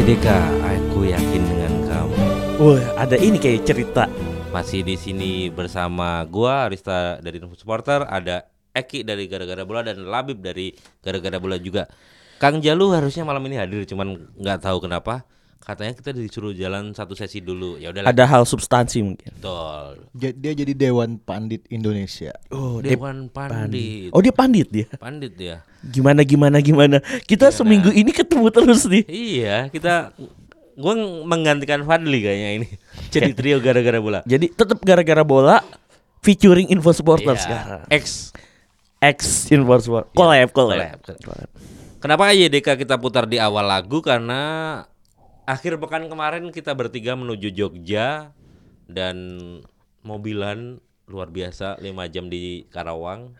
[0.00, 0.32] AYDK,
[0.64, 2.24] aku yakin dengan kamu.
[2.56, 4.08] Wah, ada ini kayak cerita.
[4.48, 10.00] Masih di sini bersama gua Arista dari Info Supporter, ada Eki dari Gara-gara Bola dan
[10.08, 10.72] Labib dari
[11.04, 11.84] Gara-gara Bola juga.
[12.40, 15.28] Kang Jalu harusnya malam ini hadir, cuman nggak tahu kenapa.
[15.60, 17.76] Katanya kita disuruh jalan satu sesi dulu.
[17.76, 19.28] Ya udah Ada hal substansi mungkin.
[19.36, 20.08] Betul.
[20.16, 22.32] Dia jadi Dewan Pandit Indonesia.
[22.48, 24.08] Oh, Dewan Pandit.
[24.10, 24.88] Oh, dia pandit dia.
[24.96, 25.60] Pandit ya.
[25.84, 27.04] Gimana gimana gimana.
[27.28, 29.04] Kita seminggu ini ketemu terus nih.
[29.04, 30.16] Iya, kita
[30.80, 30.96] gua
[31.28, 32.68] menggantikan Fadli kayaknya ini.
[33.14, 34.24] Jadi trio Gara-gara Bola.
[34.24, 35.60] Jadi tetap gara-gara bola
[36.24, 37.42] featuring info supporter Iya.
[37.44, 37.82] sekarang.
[37.92, 38.32] X
[38.96, 39.18] X
[39.52, 40.08] info supporter.
[40.16, 41.04] Collab, collab.
[41.04, 41.48] collab.
[42.00, 44.40] Kenapa YDK kita putar di awal lagu karena
[45.50, 48.30] akhir pekan kemarin kita bertiga menuju Jogja
[48.86, 49.16] dan
[50.06, 50.78] mobilan
[51.10, 53.34] luar biasa 5 jam di Karawang.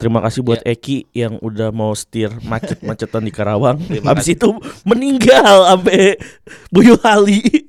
[0.00, 3.78] Terima kasih buat Eki yang udah mau setir macet-macetan di Karawang.
[4.08, 4.48] Habis itu
[4.82, 6.16] meninggal sampai
[6.72, 7.68] Boyolali.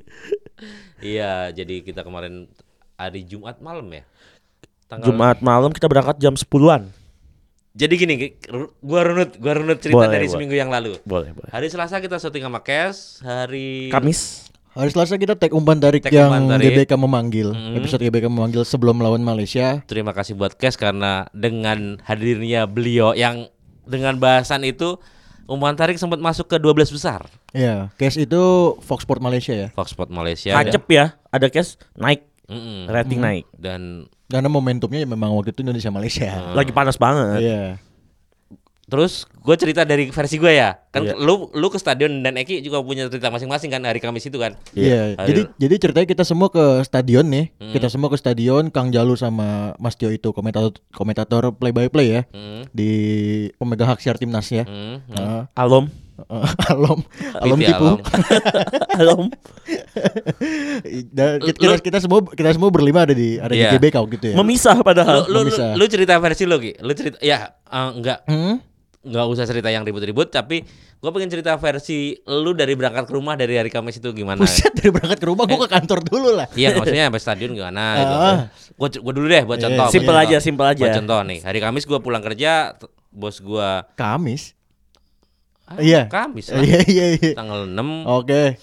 [1.04, 2.48] Iya, jadi kita kemarin
[2.96, 4.08] hari Jumat malam ya.
[4.88, 6.88] Tanggal Jumat malam kita berangkat jam 10-an.
[7.74, 8.14] Jadi gini,
[8.80, 10.34] gua runut, gua runut cerita Boleh, dari boleh.
[10.38, 10.94] seminggu yang lalu.
[11.04, 11.50] Boleh, boleh.
[11.50, 14.46] Hari Selasa kita syuting sama Kes, hari Kamis.
[14.74, 16.70] Hari Selasa kita take umpan tarik Take yang umpan tarik.
[16.86, 17.50] GBK memanggil.
[17.50, 17.78] Mm.
[17.78, 19.82] Episode GBK memanggil sebelum melawan Malaysia.
[19.86, 23.50] Terima kasih buat Kes karena dengan hadirnya beliau yang
[23.90, 25.02] dengan bahasan itu
[25.46, 27.26] umpan tarik sempat masuk ke 12 besar.
[27.54, 28.42] Iya, case itu
[28.86, 29.68] Fox Sport Malaysia ya.
[29.74, 31.18] Fox Sport Malaysia Kacep ya.
[31.30, 32.86] Ada cash naik, Mm-mm.
[32.86, 33.46] rating naik.
[33.58, 36.30] dan Karena momentumnya ya memang waktu itu Indonesia Malaysia.
[36.58, 37.40] Lagi panas banget.
[37.40, 37.64] Iya.
[38.84, 41.16] terus gue cerita dari versi gue ya kan Iya.
[41.16, 44.60] lu lu ke stadion dan Eki juga punya cerita masing-masing kan hari Kamis itu kan
[44.76, 45.24] Iya, Ayo.
[45.24, 47.48] jadi jadi ceritanya kita semua ke stadion nih.
[47.58, 47.72] Hmm.
[47.72, 52.08] Kita semua ke stadion, Kang Jalu sama Mas Tio itu komentator komentator play by play
[52.12, 52.92] ya Hmm, di
[53.56, 54.68] pemegang hak siar timnas ya.
[54.68, 55.16] hmm, hmm.
[55.16, 55.88] Nah, Alom.
[56.70, 57.00] alom,
[57.36, 57.86] alom Pipi tipu.
[57.86, 58.00] Alom.
[59.02, 59.24] Alom.
[61.10, 63.70] Dan kita, Lu- kita, kita semua kita semua berlima ada di ada Iya.
[63.70, 64.36] di GBK gitu ya.
[64.36, 65.26] Memisah lu, padahal.
[65.26, 65.74] lu, lu, bisa.
[65.74, 68.58] lu cerita versi lo Ki lu cerita ya eh, enggak Hmm?
[69.04, 70.64] nggak usah cerita yang ribut-ribut tapi
[70.96, 74.72] gue pengen cerita versi lu dari berangkat ke rumah dari hari Kamis itu gimana Buset
[74.72, 76.48] dari berangkat ke rumah gua ke kantor dulu lah.
[76.50, 78.16] Iya maksudnya sampai stadion gimana gitu.
[78.16, 78.38] Ah.
[78.74, 79.84] Gua gua dulu deh buat Iya, contoh.
[79.84, 80.80] buat Simpel aja, simpel aja.
[80.80, 84.56] Buat contoh nih, hari Kamis gua pulang kerja, bos gua Kamis.
[85.66, 86.08] Ah, Iya.
[86.08, 86.60] Kamis lah.
[86.60, 87.32] Iya iya iya.
[87.34, 88.58] Tanggal 6 Oke.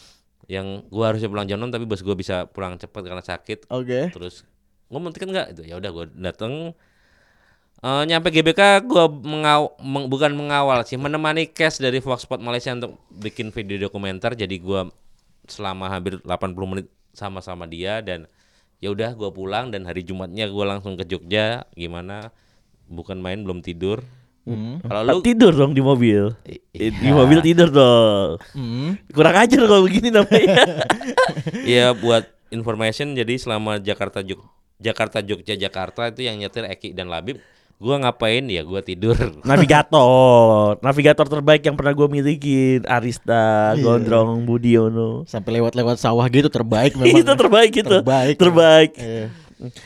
[0.46, 3.68] yang gua harusnya pulang jam 6 tapi bos gua bisa pulang cepat karena sakit.
[3.68, 4.10] Oke.
[4.10, 4.42] Terus
[4.86, 5.62] gua mau tiket enggak itu.
[5.64, 6.74] Ya udah gua dateng
[7.80, 12.76] Eh, nyampe GBK gua mengaw meng- bukan mengawal sih menemani cash dari Fox Sport Malaysia
[12.76, 14.92] untuk bikin video dokumenter jadi gua
[15.48, 16.28] selama hampir 80
[16.68, 18.28] menit sama-sama dia dan
[18.78, 22.36] ya udah gua pulang dan hari Jumatnya gua langsung ke Jogja gimana
[22.84, 24.04] bukan main belum tidur
[24.42, 24.80] Hmm.
[24.80, 26.32] kalau lu tidur dong di mobil.
[26.42, 27.12] I- Eh, Di iya.
[27.12, 28.40] mobil tidur dong.
[28.50, 28.96] Hmm.
[29.08, 30.80] Kurang ajar kalau begini namanya.
[31.66, 34.40] Iya buat information jadi selama Jakarta Jog
[34.76, 37.36] Jakarta Jogja Jakarta itu yang nyetir Eki dan Labib
[37.76, 39.16] gua ngapain ya gua tidur
[39.48, 43.80] navigator, navigator terbaik yang pernah gue milikin, Arista, Iya.
[43.80, 45.24] Gondrong, Budiono.
[45.24, 47.16] Sampai lewat-lewat sawah gitu terbaik memang.
[47.18, 47.88] itu terbaik itu.
[47.94, 48.36] Terbaik.
[48.36, 48.90] Terbaik.
[48.96, 49.26] Iya.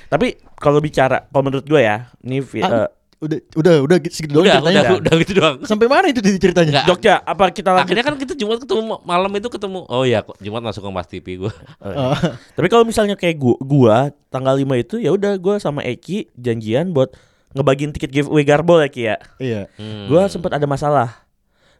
[0.06, 2.88] Tapi kalau bicara, kalau menurut gue ya, ini Ah, eh,
[3.24, 4.80] udah udah udah segitu doang udah ceritanya.
[4.80, 6.70] udah udah gitu doang Sampai mana itu di ceritanya?
[6.70, 6.86] Enggak.
[6.86, 7.86] Jogja, apa kita lanjut?
[7.88, 9.80] Akhirnya kan kita Jumat ketemu malam itu ketemu.
[9.88, 11.52] Oh iya, kok Jumat masuk ke Mas TV gua.
[11.80, 12.14] Oh.
[12.54, 13.96] Tapi kalau misalnya kayak gua, gua
[14.28, 17.16] tanggal 5 itu ya udah gua sama Eki janjian buat
[17.52, 19.16] ngebagiin tiket giveaway Garbol ya Ki ya.
[19.38, 19.60] Iya.
[19.74, 20.06] Hmm.
[20.06, 21.24] Gua sempat ada masalah.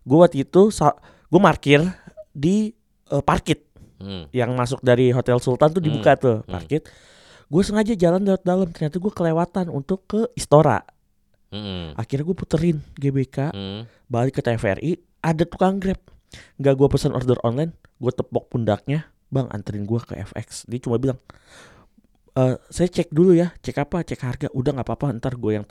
[0.02, 0.72] Gua waktu itu
[1.28, 1.84] gua parkir
[2.30, 2.72] di
[3.06, 3.60] eh, parkit
[3.94, 4.28] Hmm.
[4.30, 6.50] yang masuk dari Hotel Sultan tuh dibuka tuh Hmm.
[6.50, 6.84] parkit.
[7.44, 10.82] Gue sengaja jalan lewat dalam ternyata gue kelewatan untuk ke Istora.
[11.54, 11.94] Hmm.
[11.94, 13.86] Akhirnya gue puterin GBK Hmm.
[14.10, 16.02] balik ke TVRI ada tukang Grab.
[16.58, 20.66] Nggak gue pesan order online, gue tepok pundaknya, bang anterin gue ke FX.
[20.66, 21.22] Dia cuma bilang,
[22.34, 24.46] "Eh, saya cek dulu ya, cek apa, cek harga.
[24.50, 25.62] Udah nggak apa-apa, ntar gue yang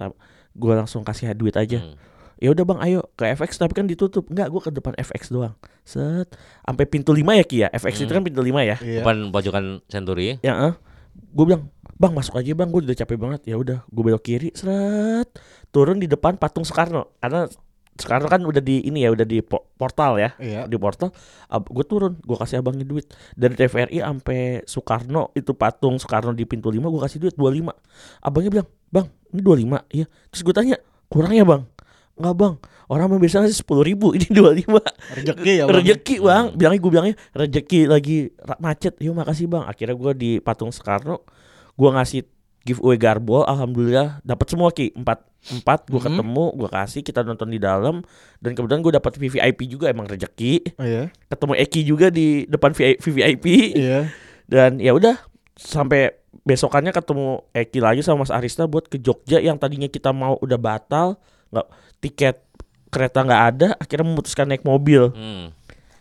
[0.56, 1.84] gue langsung kasih duit aja.
[1.84, 2.00] Hmm.
[2.40, 4.28] Ya udah bang, ayo ke FX tapi kan ditutup.
[4.28, 5.56] Nggak, gue ke depan FX doang.
[5.84, 6.32] Set,
[6.64, 7.68] sampai pintu 5 ya Ki ya.
[7.70, 8.20] FX itu Hmm.
[8.20, 8.76] kan pintu 5 ya.
[8.80, 9.04] Iya.
[9.04, 10.40] Depan pojokan Century.
[10.40, 10.80] Ya,
[11.14, 14.50] gue bilang, bang masuk aja bang gue udah capek banget ya udah gue belok kiri
[14.58, 15.30] seret
[15.74, 17.18] turun di depan patung Soekarno.
[17.18, 17.50] Karena
[17.94, 20.34] Soekarno kan udah di ini ya udah di po- portal ya.
[20.38, 20.66] Iya.
[20.66, 21.10] di portal
[21.50, 23.10] gue turun gue kasih abangnya duit.
[23.34, 27.74] Dari TVRI sampai Soekarno itu patung Soekarno di pintu 5 gue kasih duit 25
[28.22, 30.06] abangnya bilang bang ini 25 iya.
[30.30, 30.78] Terus gue tanya
[31.10, 31.66] kurang ya bang?
[32.14, 32.54] Nggak bang.
[32.84, 34.70] Orang mah biasanya sepuluh ribu ini 25
[35.18, 35.76] Rezeki ya, Bang.
[35.78, 36.46] rezeki bang.
[36.54, 38.18] Bilangnya gue bilangnya rezeki lagi
[38.60, 38.94] macet.
[39.02, 39.66] Yuk makasih bang.
[39.66, 41.26] Akhirnya gue di patung Soekarno
[41.74, 42.22] gue ngasih
[42.64, 45.20] giveaway garbol alhamdulillah dapat semua ki empat
[45.54, 46.08] empat gue Mhm.
[46.10, 48.00] ketemu gue kasih kita nonton di dalam
[48.38, 51.12] dan kebetulan gue dapat VVIP juga emang rezeki Oh, Iya.
[51.28, 53.46] ketemu Eki juga di depan VI- VVIP
[53.76, 54.08] Iya.
[54.46, 55.20] dan ya udah
[55.54, 60.40] sampai besokannya ketemu Eki lagi sama Mas Arista buat ke Jogja yang tadinya kita mau
[60.40, 61.20] udah batal
[61.50, 61.68] nggak
[62.00, 62.40] tiket
[62.88, 65.52] kereta nggak ada akhirnya memutuskan naik mobil Hmm.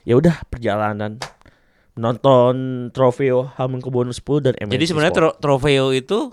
[0.00, 1.19] ya udah perjalanan
[1.93, 2.55] nonton
[2.91, 6.32] Trofeo Hamengkubuwono 10 dan MNC Jadi sebenarnya tro- trofeo itu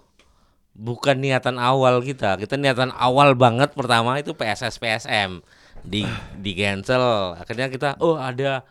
[0.74, 2.36] bukan niatan awal kita.
[2.36, 5.42] Kita niatan awal banget pertama itu PSS PSM
[5.82, 6.04] di
[6.44, 7.36] di cancel.
[7.36, 8.64] Akhirnya kita oh ada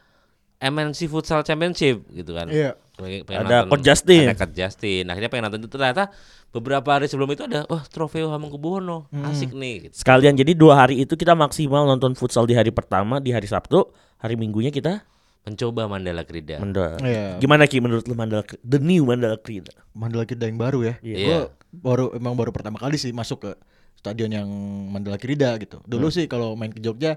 [0.58, 2.50] MNC Futsal Championship gitu kan.
[2.50, 2.74] Iya.
[2.98, 4.26] Pengen- Ada nonton- Coach Justin.
[4.26, 5.04] Ada Coach Justin.
[5.06, 6.10] Akhirnya pengen nonton itu ternyata
[6.50, 9.06] beberapa hari sebelum itu ada wah Trofeo Hamengkubuwono.
[9.22, 9.94] Asik nih gitu.
[10.02, 13.86] sekalian jadi dua hari itu kita maksimal nonton futsal di hari pertama di hari Sabtu
[14.18, 15.04] hari Minggunya kita
[15.46, 16.60] Mencoba Mandala Krida.
[16.60, 17.38] Mandala Iya.
[17.38, 20.94] gimana Ki menurut lu Mandala the new Mandala Krida Mandala Kirida yang baru ya.
[21.00, 21.16] Iya.
[21.24, 21.38] Gua
[21.68, 23.50] baru emang baru pertama kali sih masuk ke
[23.98, 24.48] stadion yang
[24.92, 25.82] Mandala Kirida gitu.
[25.88, 27.16] Dulu sih kalau main ke Jogja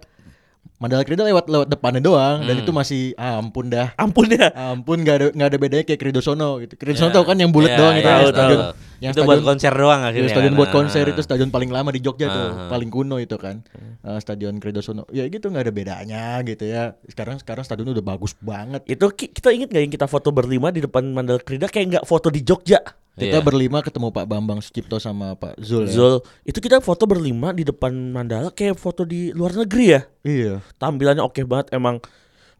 [0.81, 2.63] Mandala Kirida lewat lewat depannya doang dan Hmm.
[2.65, 3.93] itu masih ah, ampun dah.
[3.95, 6.73] ampun ya Ampun nggak ada nggak ada bedanya kayak Kridosono gitu.
[6.73, 7.15] Kridosono Ya.
[7.15, 8.73] tau kan yang bulat Ya, doang itu ya, yang tahu, stadion tahu.
[8.97, 10.31] yang itu buat stadion konser doang ya, akhirnya.
[10.31, 10.59] stadion kan.
[10.59, 11.11] buat konser Ah.
[11.11, 12.67] itu stadion paling lama di Jogja tuh, Ah.
[12.67, 13.61] paling kuno itu kan.
[14.01, 15.05] Eh, stadion Kridosono.
[15.07, 16.97] Ya gitu nggak ada bedanya gitu ya.
[17.05, 18.81] Sekarang sekarang stadion udah bagus banget.
[18.83, 22.05] itu Ki, kita inget gak yang kita foto berlima di depan Mandala Krida kayak nggak
[22.05, 22.81] foto di Jogja
[23.11, 23.43] Kita Iya.
[23.43, 25.83] berlima ketemu Pak Bambang Sucipto sama Pak Zul.
[25.83, 25.91] ya.
[25.91, 30.63] Zul itu kita foto berlima di depan Mandala kayak foto di luar negeri ya Iya.
[30.77, 31.99] Tampilannya oke banget emang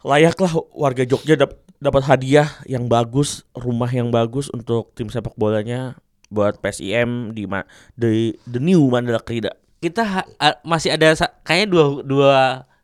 [0.02, 6.00] layaklah warga Jogja dap- dapat hadiah yang bagus rumah yang bagus untuk tim sepak bolanya
[6.32, 11.86] buat PSIM di ma- di the new Mandala Krida kita ha- masih ada kayaknya dua
[12.06, 12.42] dua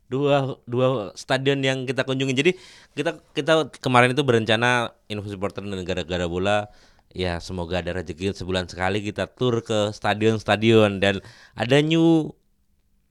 [0.09, 2.33] dua dua stadion yang kita kunjungi.
[2.33, 2.51] Jadi
[2.97, 6.71] kita kita kemarin itu berencana info supporter dan negara-negara bola
[7.15, 11.23] ya semoga ada rezeki sebulan sekali kita tur ke stadion-stadion dan
[11.55, 12.35] ada new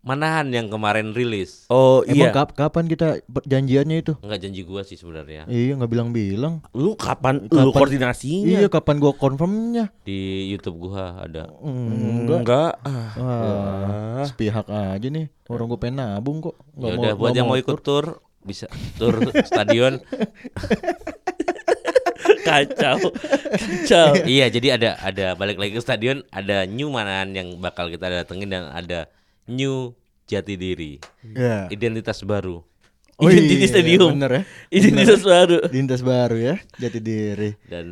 [0.07, 1.67] Manahan yang kemarin rilis.
[1.67, 4.15] oh Emang iya kap- kapan kita janjiannya itu?
[4.23, 6.63] Enggak janji gua sih sebenarnya Iya nggak bilang-bilang.
[6.71, 9.91] lu kapan, lu Kapan- koordinasinya Iya kapan gua confirmnya?
[10.01, 11.51] di YouTube gua ada.
[11.59, 12.39] Enggak.
[12.39, 13.11] enggak ah.
[13.17, 15.27] Wah, sepihak aja nih.
[15.47, 16.55] Orang gue pengen nabung kok.
[16.77, 19.11] Ya udah mau- buat yang mau ikut tur bisa tur
[19.43, 19.99] stadion.
[22.43, 23.11] kacau
[23.51, 28.07] kacau iya, jadi ada ada balik lagi ke stadion ada new Manahan yang bakal kita
[28.07, 29.11] datengin dan ada
[29.47, 29.95] new
[30.25, 30.99] Jati Diri.
[31.25, 31.67] Ya.
[31.69, 32.63] Identitas baru.
[33.17, 34.13] Oh Identity iya, Stadium.
[34.13, 34.43] Bener ya.
[34.69, 36.55] identitas baru Identitas baru ya.
[36.77, 37.57] Jati diri.
[37.65, 37.87] Dan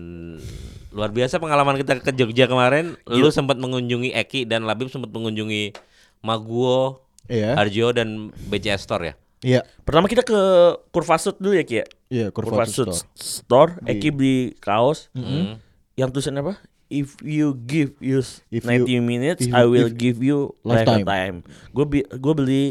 [0.90, 3.00] luar biasa pengalaman kita ke Jogja kemarin.
[3.06, 5.72] Lu sempat mengunjungi Eki dan Labib sempat mengunjungi
[6.20, 7.56] Maguwo, Iya.
[7.56, 9.14] Arjo dan BCS Store ya.
[9.40, 9.60] Iya.
[9.80, 10.40] pertama kita ke
[10.88, 13.04] Kurvasut dulu ya Ki ya Iya, Kurva Kurvasut Store.
[13.14, 15.60] store Eki beli kaos Hmm.
[15.94, 16.56] yang tulisan apa
[16.94, 21.02] If you give us If 90 you- minutes, if I will if- give you lifetime.
[21.02, 21.36] lifetime.
[21.70, 22.64] Gue bi gue beli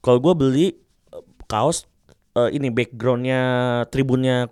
[0.00, 0.66] kalau gue beli
[1.12, 1.84] eh, kaos
[2.32, 3.40] eh, ini backgroundnya
[3.86, 4.48] tribunnya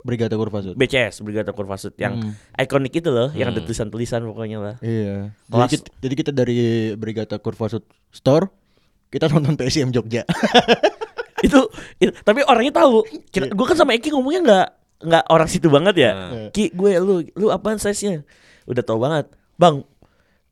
[0.00, 0.76] Brigata Kurva Sud.
[0.76, 2.32] BCS Brigata Kurvasut yang Hmm.
[2.54, 3.66] ikonik itu loh, yang ada Hmm.
[3.66, 4.74] tulisan-tulisan pokoknya lah.
[4.80, 5.32] Iya.
[5.46, 6.56] Jadi kita, jadi kita dari
[6.94, 8.48] Brigata Kurva Sud Store
[9.08, 10.24] kita nonton PSM Jogja.
[11.40, 11.60] itu,
[11.98, 13.04] itu- tapi orangnya tahu.
[13.28, 14.68] Kira, gue kan sama Eki ngomongnya nggak
[15.04, 16.10] nggak orang situ banget ya.
[16.12, 16.48] Nah.
[16.48, 18.24] Ki gue lu lu apaan size-nya?
[18.64, 19.26] Udah tahu banget.
[19.54, 19.84] Bang,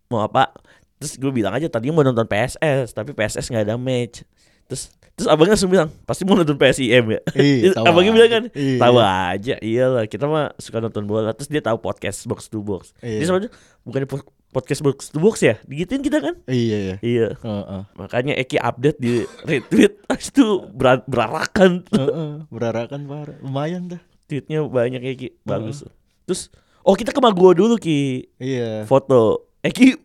[0.07, 0.52] mau apa?
[0.97, 4.23] Terus gue bilang aja tadinya mau nonton PSS, tapi PSS nggak ada match.
[4.66, 7.21] Terus terus abangnya langsung bilang pasti mau nonton PSIM ya.
[7.85, 8.16] Abangnya aja.
[8.16, 8.78] bilang kan Iya.
[8.78, 9.54] tahu aja.
[9.59, 11.33] Iyalah kita mah suka nonton bola.
[11.33, 12.95] Terus dia tahu podcast box to box.
[13.00, 13.19] Iya.
[13.19, 13.38] Dia sama
[13.83, 14.00] bukan
[14.49, 15.61] podcast box to box ya?
[15.64, 16.38] Digituin kita kan?
[16.47, 16.97] iya iya.
[17.02, 17.26] Iya.
[17.37, 17.83] Heeh.
[17.92, 23.37] Makanya Eki update di retweet Habis itu ber- berarakan Heeh, berarakan parah.
[23.42, 24.00] Lumayan dah.
[24.25, 25.85] Tweetnya banyak Eki Bagus
[26.25, 26.49] Terus
[26.82, 28.84] Oh kita ke Maguwo dulu Ki Iya.
[28.90, 29.98] Foto Eki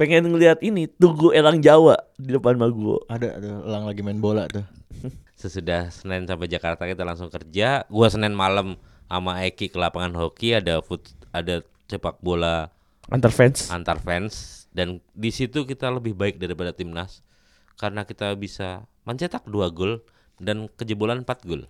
[0.00, 4.48] pengen ngeliat ini Tugu Elang Jawa Di depan Maguwo Ada ada elang lagi main bola
[4.48, 4.64] tuh.
[5.36, 7.82] Sesudah Senin sampai Jakarta kita langsung kerja.
[7.90, 8.78] Gua Senin malam
[9.10, 12.72] sama Eki ke lapangan hoki ada foot, ada sepak bola
[13.12, 17.20] Antar fans antar fans dan di situ kita lebih baik daripada timnas
[17.76, 20.00] karena kita bisa mencetak dua gol
[20.38, 21.62] dan kejebolan 4 gol.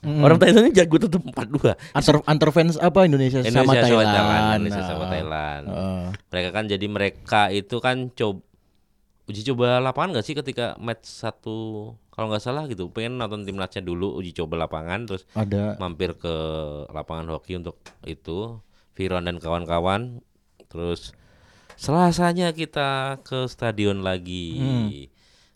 [0.00, 1.18] Orang Thailandnya jago tetap.
[1.20, 1.74] 4-2.
[1.90, 4.06] Antar antar fans apa Indonesia, sama Indonesia sama Thailand.
[4.08, 5.64] Thailand, Indonesia sama Nah, Thailand.
[5.66, 6.02] heeh.
[6.28, 8.38] Mereka kan jadi mereka itu kan coba
[9.26, 11.58] uji coba lapangan gak sih ketika match satu
[12.08, 16.32] kalau nggak salah gitu pengen nonton timnasnya dulu uji coba lapangan terus ada mampir ke
[16.88, 18.56] lapangan hoki untuk itu
[18.94, 20.24] Viron dan kawan-kawan
[20.64, 21.12] terus
[21.74, 24.88] selasanya kita ke stadion lagi Hmm.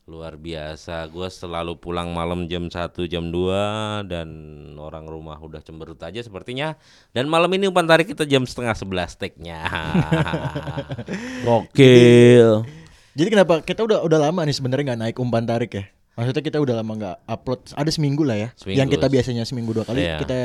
[0.04, 2.74] Luar biasa gua selalu pulang malam jam 1
[3.06, 4.28] jam 2 dan
[4.76, 6.74] orang rumah udah cemberut aja sepertinya
[7.10, 9.62] dan malam ini umpan tarik kita jam setengah 11 take-nya
[11.46, 12.66] Gokil.
[13.12, 15.84] Jadi kenapa kita udah udah lama nih sebenarnya nggak naik umpan tarik ya?
[16.12, 18.48] Maksudnya kita udah lama nggak upload ada seminggu lah ya.
[18.54, 18.78] Seminggu.
[18.78, 20.18] Yang kita biasanya seminggu dua kali Iya.
[20.18, 20.36] kita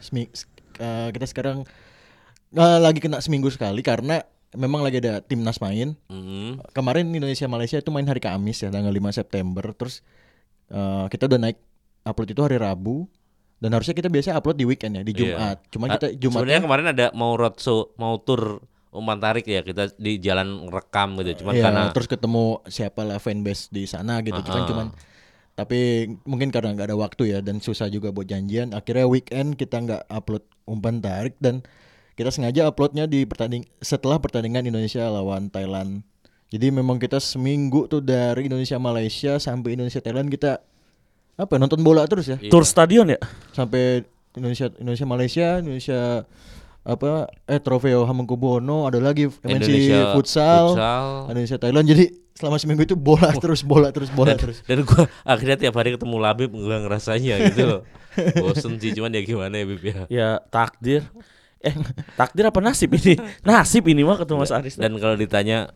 [0.00, 0.32] semi-
[0.76, 1.62] eh, kita sekarang
[2.50, 5.94] eh, lagi kena seminggu sekali karena memang lagi ada timnas main.
[6.06, 6.62] Mm.
[6.70, 9.64] Kemarin Indonesia Malaysia itu main hari Kamis ya tanggal 5 September.
[9.72, 10.00] Terus
[10.68, 11.58] eh, kita udah naik
[12.02, 13.06] upload itu hari Rabu
[13.58, 15.20] dan harusnya kita biasa upload di weekend ya di Iya.
[15.20, 15.58] Jumat.
[15.68, 20.22] Cuman kita Jumatnya sebenarnya kemarin ada mau roadshow mau tur umpan tarik ya kita di
[20.22, 24.38] jalan rekam gitu cuman Iya, karena terus ketemu siapa lah fanbase di sana gitu.
[24.38, 24.68] Cuman Ah.
[24.68, 24.86] cuman
[25.54, 28.74] tapi mungkin karena nggak ada waktu ya dan susah juga buat janjian.
[28.74, 31.62] Akhirnya weekend kita nggak upload umpan tarik dan
[32.14, 36.02] kita sengaja uploadnya di pertanding setelah pertandingan Indonesia lawan Thailand.
[36.48, 40.62] Jadi memang kita seminggu tuh dari Indonesia Malaysia sampai Indonesia Thailand kita
[41.34, 42.46] apa nonton bola terus ya Iya.
[42.46, 43.18] Tour stadion ya?
[43.50, 46.00] sampai Indonesia Indonesia Malaysia Indonesia
[46.84, 51.06] apa eh Trofeo Hamengkubuwono ada lagi MNC Indonesia futsal, futsal.
[51.32, 52.04] Indonesia Thailand jadi
[52.34, 56.16] selama seminggu itu bola terus bola terus bola terus dan gua akhirnya tiap hari ketemu
[56.18, 57.80] Labib gua ngerasanya gitu loh
[58.42, 61.02] bosen sih cuman ya gimana ya Bib ya Ya takdir.
[61.64, 61.74] Eh,
[62.14, 63.16] takdir apa nasib ini?
[63.44, 64.76] Nasib ini mah ketemu Mas Aris.
[64.76, 65.72] dan kalau ditanya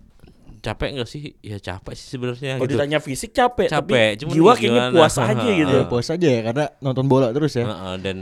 [0.58, 3.78] capek nggak sih ya capek sih sebenarnya Kalau gitu ditanya fisik capek, Capek,
[4.10, 4.94] tapi cuman jiwa ya kayaknya gimana?
[4.94, 5.72] puas aja gitu.
[5.72, 8.16] ya puas aja ya karena nonton bola terus ya Heeh, dan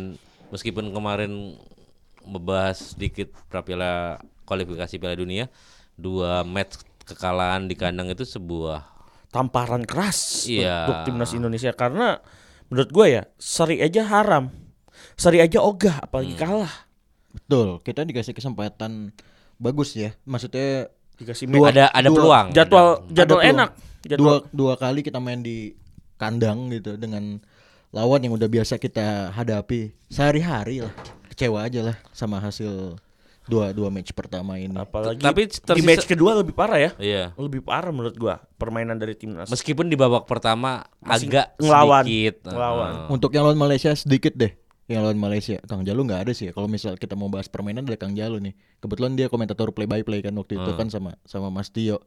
[0.47, 1.33] meskipun kemarin
[2.23, 5.49] membahas sedikit prapiala kualifikasi Piala Dunia
[5.93, 8.85] dua match kekalahan di kandang itu sebuah
[9.27, 10.85] Tamparan keras Iya.
[10.85, 12.21] untuk timnas Indonesia karena
[12.67, 14.49] menurut gue ya seri aja haram.
[15.15, 16.41] Seri aja ogah apalagi Hmm.
[16.41, 16.75] kalah.
[17.37, 19.13] Betul kita dikasih kesempatan
[19.57, 23.53] bagus ya maksudnya Dikasih Dua- ada ada dua- peluang jadwal ada- jadwal peluang.
[23.55, 23.71] enak.
[23.73, 25.73] dua Jadwal dua kali kita main di
[26.15, 27.41] kandang gitu dengan
[27.89, 30.93] lawan yang udah biasa kita hadapi sehari-hari lah
[31.27, 33.01] kecewa aja lah sama hasil
[33.43, 36.91] dua dua match pertama ini apalagi Tapi di match kedua lebih parah ya.
[36.99, 39.49] iya Lebih parah menurut gua permainan dari timnas.
[39.49, 42.03] meskipun di babak pertama Masih agak ngelawan.
[42.03, 42.91] sedikit Ngelawan.
[42.93, 43.09] heeh.
[43.09, 44.53] Untuk yang lawan Malaysia sedikit deh.
[44.87, 46.49] Yang lawan Malaysia, Kang Jalu nggak ada sih.
[46.49, 46.53] ya.
[46.53, 48.55] Kalau misal kita mau bahas permainan ada Kang Jalu nih.
[48.79, 50.79] Kebetulan dia komentator play by play kan waktu itu Hmm.
[50.79, 51.99] kan sama sama Mas Tio.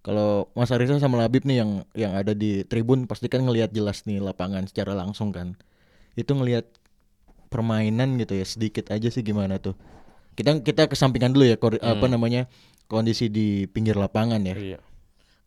[0.00, 4.04] Kalau Mas Arisa sama Labib nih yang yang ada di tribun pasti kan ngelihat jelas
[4.04, 5.56] nih lapangan secara langsung kan.
[6.12, 6.68] Itu ngelihat
[7.48, 9.74] permainan gitu ya sedikit aja sih gimana tuh.
[10.32, 12.46] Kita kita kesampingkan dulu ya kor- apa namanya
[12.86, 14.56] kondisi di pinggir lapangan ya.
[14.56, 14.78] Iya.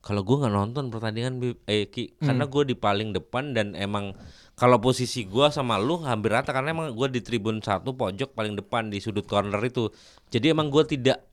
[0.03, 2.27] Kalau gue nggak nonton pertandingan eh Ki, Hmm.
[2.27, 4.11] karena gue di paling depan dan emang
[4.53, 8.53] kalau posisi gue sama lu hampir rata karena emang gue di tribun satu pojok paling
[8.53, 9.87] depan di sudut corner itu.
[10.27, 11.23] Jadi emang gue tidak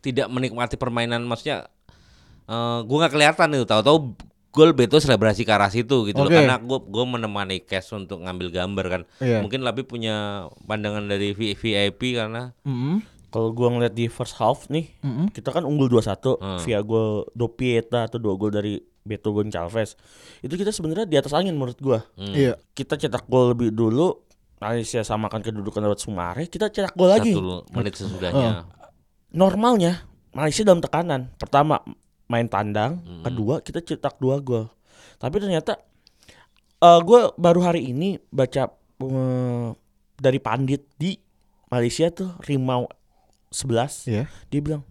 [0.00, 1.68] tidak menikmati permainan maksudnya
[2.48, 4.16] eh gue nggak kelihatan itu tahu-tahu
[4.48, 6.40] gol Beto selebrasi ke arah situ gitu loh Oke.
[6.40, 9.02] karena gue gue menemani cash untuk ngambil gambar kan.
[9.20, 9.44] Iya.
[9.44, 13.17] Mungkin lebih punya pandangan dari VIP karena Mm-mm.
[13.28, 15.28] Kalau gua ngeliat di first half nih, Mm-mm.
[15.28, 16.58] kita kan unggul 2-1 Hmm.
[16.58, 19.96] via gol Dopieta atau dua gol dari Beto Goncalves.
[20.38, 22.00] Itu kita sebenarnya di atas angin menurut gua.
[22.14, 22.54] hmm, Iya.
[22.70, 24.24] Kita cetak gol lebih dulu,
[24.58, 27.30] Malaysia samakan kedudukan lewat Sumare, kita cetak gol lagi.
[27.30, 28.64] satu menit sesudahnya.
[29.28, 31.28] Normalnya Malaysia dalam tekanan.
[31.34, 31.80] Pertama
[32.26, 33.22] main tandang, Hmm.
[33.22, 34.68] kedua kita cetak dua gol.
[35.16, 35.76] Tapi ternyata
[36.78, 39.68] eh gua baru hari ini baca eh,
[40.16, 41.14] dari pandit di
[41.68, 42.88] Malaysia tuh Rimau
[43.50, 44.24] 11 Iya.
[44.46, 44.82] dia bilang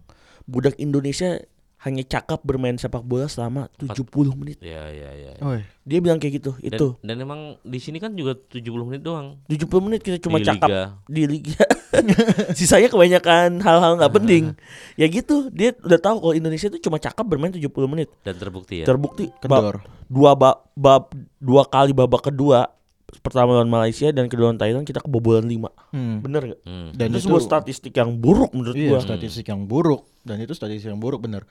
[0.44, 1.38] budak Indonesia
[1.78, 4.58] hanya cakap bermain sepak bola selama 70 menit.
[4.58, 5.30] Ya ya ya.
[5.38, 6.58] Oh, Dia bilang kayak gitu.
[6.58, 10.36] Dan, itu dan emang di sini kan juga 70 menit doang 70 menit kita cuma
[10.36, 10.82] di cakap liga.
[11.06, 11.62] di liga.
[12.58, 14.44] Sisanya kebanyakan hal-hal nggak penting.
[15.00, 18.10] ya gitu, dia udah tahu kalau Indonesia itu cuma cakap bermain 70 menit.
[18.20, 18.84] dan terbukti ya.
[18.84, 19.76] Terbukti ba- Kendor.
[20.08, 22.74] dua ba- bab dua kali babak kedua
[23.08, 25.72] pertama lawan Malaysia dan kedua lawan Thailand kita kebobolan 5.
[25.90, 26.20] Hmm.
[26.20, 26.60] Bener gak?
[26.62, 26.88] Hmm.
[26.92, 29.00] Dan itu itu- sebuah statistik yang buruk menurut Iya, gua.
[29.00, 31.48] statistik yang buruk dan itu statistik yang buruk bener.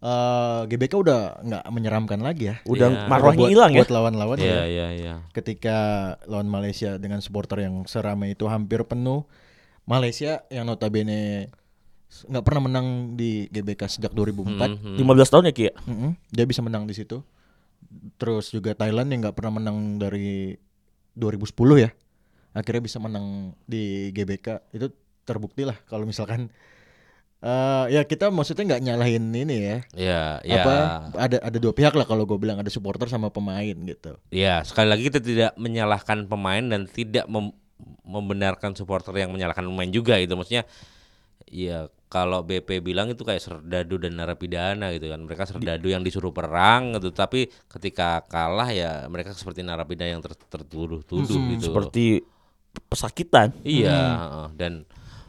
[0.00, 2.56] Eh GBK udah nggak menyeramkan lagi ya.
[2.64, 3.04] Udah Iya.
[3.04, 3.84] marwahnya hilang ya.
[3.84, 4.64] Buat lawan-lawan Iya ya.
[4.64, 5.14] iya iya.
[5.30, 5.76] Ketika
[6.24, 9.26] lawan Malaysia dengan supporter yang seramai itu hampir penuh.
[9.84, 11.50] Malaysia yang notabene
[12.10, 14.78] nggak pernah menang di GBK sejak 2004.
[14.78, 14.98] Hmm, hmm.
[14.98, 15.74] 15 tahun ya Ki ya?
[15.84, 17.22] Mm-mm, dia bisa menang di situ.
[18.16, 20.54] Terus juga Thailand yang nggak pernah menang dari
[21.12, 21.90] 2010 ya.
[22.50, 24.90] akhirnya bisa menang di GBK itu
[25.22, 26.50] terbukti lah kalau misalkan
[27.40, 30.60] eh ya kita maksudnya nggak nyalahin ini ya Ya, ya.
[30.60, 30.74] apa
[31.16, 34.90] ada ada dua pihak lah kalau gue bilang ada supporter sama pemain gitu Ya, sekali
[34.90, 37.56] lagi kita tidak menyalahkan pemain dan tidak mem-
[38.04, 40.68] membenarkan supporter yang menyalahkan pemain juga itu maksudnya
[41.50, 46.30] ya kalau BP bilang itu kayak serdadu dan narapidana gitu kan mereka serdadu yang disuruh
[46.30, 52.22] perang gitu tapi ketika kalah ya mereka seperti narapidana yang ter- tertuduh-tuduh gitu Seperti
[52.86, 53.50] pesakitan.
[53.62, 54.46] iya heeh.
[54.54, 54.72] dan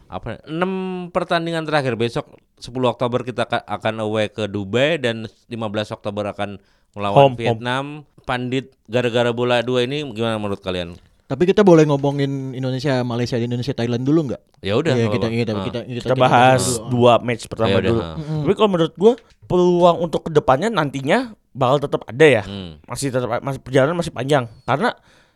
[0.06, 0.70] apa enam
[1.08, 5.58] pertandingan terakhir besok 10 Oktober kita ka- akan away ke Dubai dan 15
[5.90, 6.60] Oktober akan
[6.92, 7.38] melawan Home, home.
[7.38, 7.84] Vietnam
[8.22, 13.72] pandit gara-gara bola dua ini gimana menurut kalian tapi kita boleh ngomongin Indonesia Malaysia Indonesia
[13.72, 15.64] Thailand dulu nggak ya udah Iya, kita, kita, Ah.
[15.64, 16.88] kita, Kita bahas dulu.
[16.92, 18.00] dua match pertama Ya udah, dulu.
[18.00, 18.10] ha.
[18.16, 19.12] Tapi kalau menurut gua
[19.42, 21.18] peluang untuk ke depannya nantinya
[21.50, 22.42] bakal tetap ada ya.
[22.42, 22.80] Hmm.
[22.84, 24.92] Masih tetap masih perjalanan masih panjang karena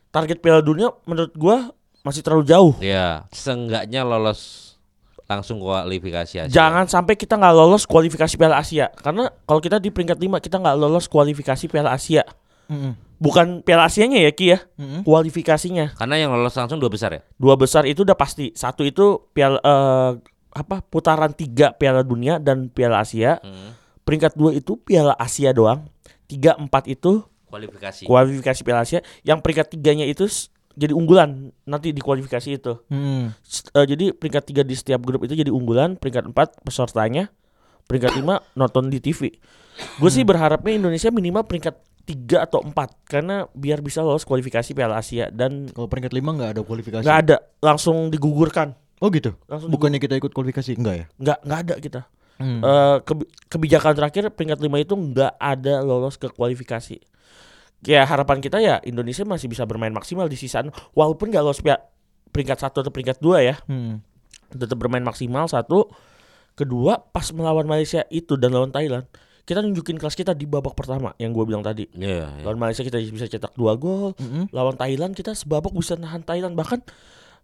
[0.09, 2.73] target Piala Dunia menurut gua masih terlalu jauh.
[2.79, 4.63] Ya, seenggaknya lolos
[5.25, 6.49] langsung kualifikasi aja.
[6.49, 10.57] Jangan sampai kita nggak lolos kualifikasi Piala Asia karena kalau kita di peringkat 5 kita
[10.57, 12.23] nggak lolos kualifikasi Piala Asia.
[12.67, 12.95] Mm-mm.
[13.17, 15.01] Bukan Piala Asianya ya Ki ya, Mm-mm.
[15.03, 15.97] kualifikasinya.
[15.97, 17.21] Karena yang lolos langsung dua besar ya.
[17.35, 18.53] Dua besar itu udah pasti.
[18.53, 20.11] Satu itu Piala eh,
[20.53, 23.41] apa putaran tiga Piala Dunia dan Piala Asia.
[23.41, 23.73] Hmm.
[24.05, 25.89] Peringkat dua itu Piala Asia doang.
[26.27, 28.05] Tiga empat itu Kualifikasi.
[28.05, 29.01] kualifikasi Piala Asia.
[29.23, 30.29] Yang peringkat tiganya itu
[30.73, 32.73] jadi unggulan nanti di kualifikasi itu.
[33.43, 35.97] S- eh, jadi peringkat tiga di setiap grup itu jadi unggulan.
[35.97, 37.33] Peringkat empat pesertanya.
[37.87, 39.33] Peringkat lima nonton di TV.
[39.97, 44.97] Gue sih berharapnya Indonesia minimal peringkat tiga atau empat karena biar bisa lolos kualifikasi Piala
[44.97, 48.79] Asia dan kalau peringkat lima nggak ada kualifikasi nggak ada langsung digugurkan.
[48.97, 52.01] oh gitu Langsung bukannya kita ikut kualifikasi enggak ya nggak nggak ada kita.
[52.37, 52.61] Hmm.
[52.61, 57.03] Eh, kebi- kebijakan terakhir peringkat lima itu nggak ada lolos ke kualifikasi.
[57.83, 61.59] Ya harapan kita ya Indonesia masih bisa bermain maksimal di sisaan walaupun nggak lolos
[62.31, 63.99] peringkat satu atau peringkat dua ya Hmm.
[64.49, 65.91] tetap bermain maksimal satu.
[66.55, 69.05] Kedua pas melawan Malaysia itu dan lawan Thailand
[69.47, 71.87] kita nunjukin kelas kita di babak pertama yang gue bilang tadi.
[71.93, 72.43] Iya, iya.
[72.43, 74.13] Lawan Malaysia kita bisa cetak dua gol.
[74.17, 74.51] Mm-mm.
[74.51, 76.83] Lawan Thailand kita sebabak bisa nahan Thailand bahkan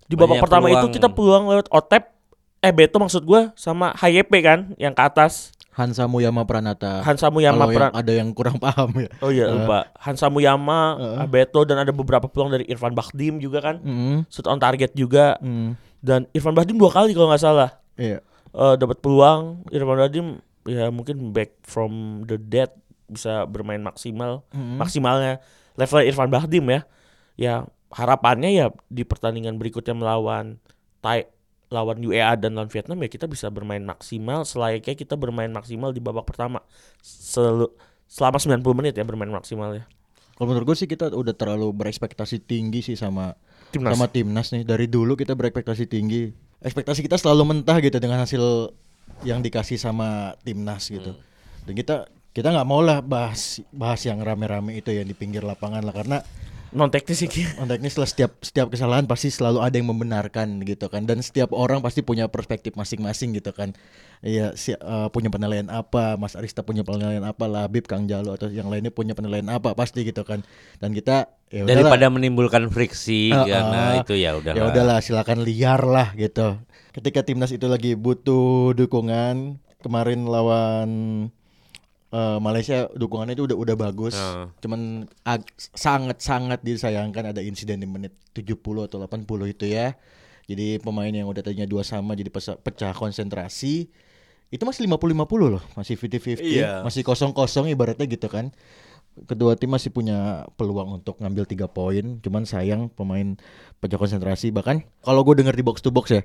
[0.04, 2.10] di babak Banyak pertama itu kita peluang lewat Otep
[2.58, 7.64] eh Beto maksud gue sama HYP kan yang ke atas Hansa Muyama Pranata Hansa Muyama
[7.64, 9.54] kalau yang Pran ada yang kurang paham ya Oh iya Eh.
[9.56, 11.26] lupa Hansa Muyama Eh.
[11.26, 14.26] Beto dan ada beberapa peluang dari Irfan Bahdim juga kan Mm-mm.
[14.28, 15.74] shoot on target juga Mm.
[15.98, 18.20] dan Irfan Bahdim dua kali kalau nggak salah iya
[18.52, 20.26] eh dapat peluang Irfan Bahdim
[20.64, 22.70] ya mungkin back from the dead
[23.10, 24.78] bisa bermain maksimal Mm-mm.
[24.80, 25.42] maksimalnya.
[25.76, 26.80] Level Irfan Bahdim ya.
[27.36, 27.54] Ya
[27.92, 30.56] harapannya ya di pertandingan berikutnya melawan
[31.04, 31.28] Thai
[31.72, 34.44] lawan UEA dan lawan Vietnam ya kita bisa bermain maksimal.
[34.44, 36.60] Selayaknya kita bermain maksimal di babak pertama.
[37.00, 37.72] Selu-
[38.06, 39.84] selama 90 menit ya bermain maksimal ya.
[40.36, 43.36] Kalau menurut gue sih kita udah terlalu berekspektasi tinggi sih sama
[43.72, 43.92] timnas.
[43.96, 44.64] sama timnas nih.
[44.64, 46.32] Dari dulu kita berekspektasi tinggi.
[46.60, 48.72] Ekspektasi kita selalu mentah gitu dengan hasil
[49.22, 51.14] yang dikasih sama timnas gitu.
[51.68, 55.84] Dan kita kita nggak mau lah bahas bahas yang rame-rame itu yang di pinggir lapangan
[55.84, 56.18] lah karena
[56.72, 57.44] non teknis sih Ki.
[57.60, 61.52] on teknis lah setiap setiap kesalahan pasti selalu ada yang membenarkan gitu kan dan setiap
[61.52, 63.76] orang pasti punya perspektif masing-masing gitu kan
[64.24, 68.48] iya si, eh, punya penilaian apa Mas Arista punya penilaian apa Labib Kang Jalo atau
[68.48, 70.40] yang lainnya punya penilaian apa pasti gitu kan
[70.80, 71.84] dan kita ya udahlah.
[71.84, 74.00] Daripada menimbulkan friksi Ah, karena ah.
[74.00, 76.56] itu ya udah ya udahlah silakan liar lah gitu
[76.96, 80.90] ketika timnas itu lagi butuh dukungan kemarin lawan
[82.12, 84.14] eh, Malaysia dukungannya itu udah udah bagus.
[84.14, 84.52] Ah.
[84.60, 85.08] cuman
[85.72, 89.96] sangat sangat disayangkan ada insiden di menit 70 atau 80 itu ya.
[90.46, 93.88] Jadi pemain yang udah tadinya dua sama jadi pecah konsentrasi
[94.52, 95.64] itu masih 50-50 loh.
[95.72, 96.84] Masih 50-50 Iya.
[96.84, 98.52] masih kosong-kosong ibaratnya gitu kan.
[99.28, 102.20] Kedua tim masih punya peluang untuk ngambil tiga poin.
[102.20, 103.36] Cuman sayang pemain
[103.80, 104.52] pecah konsentrasi.
[104.52, 106.22] Bahkan kalau gue dengar di box to box ya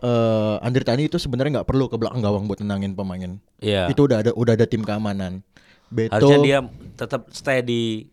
[0.00, 3.86] eh Andri Tani itu sebenarnya nggak perlu ke belakang gawang buat tenangin pemain Iya.
[3.86, 5.44] itu udah ada udah ada tim keamanan
[5.86, 6.58] Beto Harusnya dia
[6.94, 8.06] tetap stay di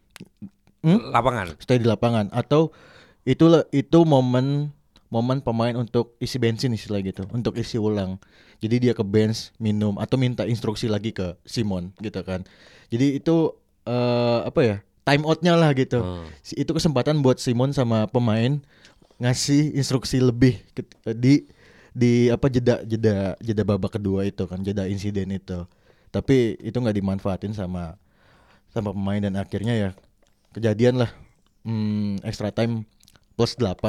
[0.79, 1.09] Hmm?
[1.09, 1.57] lapangan.
[1.57, 2.69] stay di lapangan atau
[3.23, 4.71] itu itu momen
[5.07, 8.19] momen pemain untuk isi bensin istilah gitu untuk isi ulang
[8.57, 12.43] jadi dia ke bench minum atau minta instruksi lagi ke Simon gitu kan
[12.87, 16.27] jadi itu eh apa ya time outnya lah gitu Hmm.
[16.53, 18.59] Itu kesempatan buat Simon sama pemain
[19.17, 21.47] ngasih instruksi lebih ke- di
[21.97, 25.65] di apa jeda jeda jeda babak kedua itu kan jeda insiden itu
[26.13, 27.97] tapi itu nggak dimanfaatin sama
[28.69, 29.89] sama pemain dan akhirnya ya
[30.53, 31.09] kejadian lah
[31.65, 32.85] hmm, extra time
[33.33, 33.81] plus 8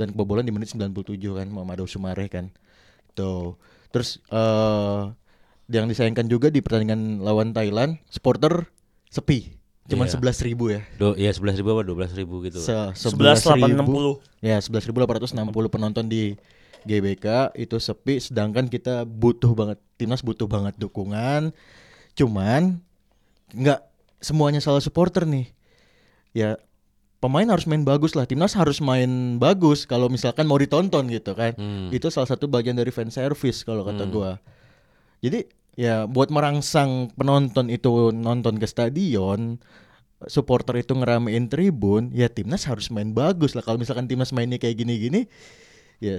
[0.00, 2.48] dan kebobolan di menit 97 kan Muhammad Sumare kan
[3.12, 3.60] tuh
[3.92, 5.02] terus eh
[5.68, 8.64] yang disayangkan juga di pertandingan lawan Thailand supporter
[9.12, 9.60] sepi
[9.92, 10.14] cuman Iya.
[10.14, 10.80] sebelas ribu ya.
[10.94, 12.62] Do, ya sebelas ribu apa dua belas ribu gitu.
[12.62, 13.82] Se 11.860.
[14.38, 16.38] Ya, 11.860 penonton di
[16.84, 21.54] GBK itu sepi sedangkan kita butuh banget timnas butuh banget dukungan.
[22.18, 22.82] Cuman
[23.52, 23.80] nggak
[24.22, 25.50] semuanya salah supporter nih.
[26.32, 26.56] Ya
[27.22, 28.26] pemain harus main bagus lah.
[28.26, 31.54] Timnas harus main bagus kalau misalkan mau ditonton gitu kan.
[31.54, 31.94] Hmm.
[31.94, 34.42] Itu salah satu bagian dari fan service kalau kata gua.
[35.22, 35.46] Jadi
[35.78, 39.62] ya buat merangsang penonton itu nonton ke stadion,
[40.26, 43.62] supporter itu ngeramein tribun, ya timnas harus main bagus lah.
[43.64, 45.30] Kalau misalkan timnas mainnya kayak gini-gini,
[46.02, 46.18] ya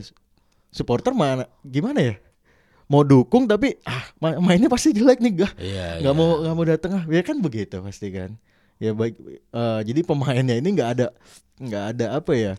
[0.73, 2.15] supporter mana gimana ya?
[2.83, 5.87] Mau dukung tapi ah ma- mainnya pasti jelek nih gak Iya.
[6.01, 6.19] nggak iya.
[6.19, 8.35] mau nggak mau datang ah ya kan begitu pasti kan
[8.75, 9.15] ya baik
[9.49, 11.07] eh, jadi pemainnya ini nggak ada
[11.55, 12.53] nggak ada apa ya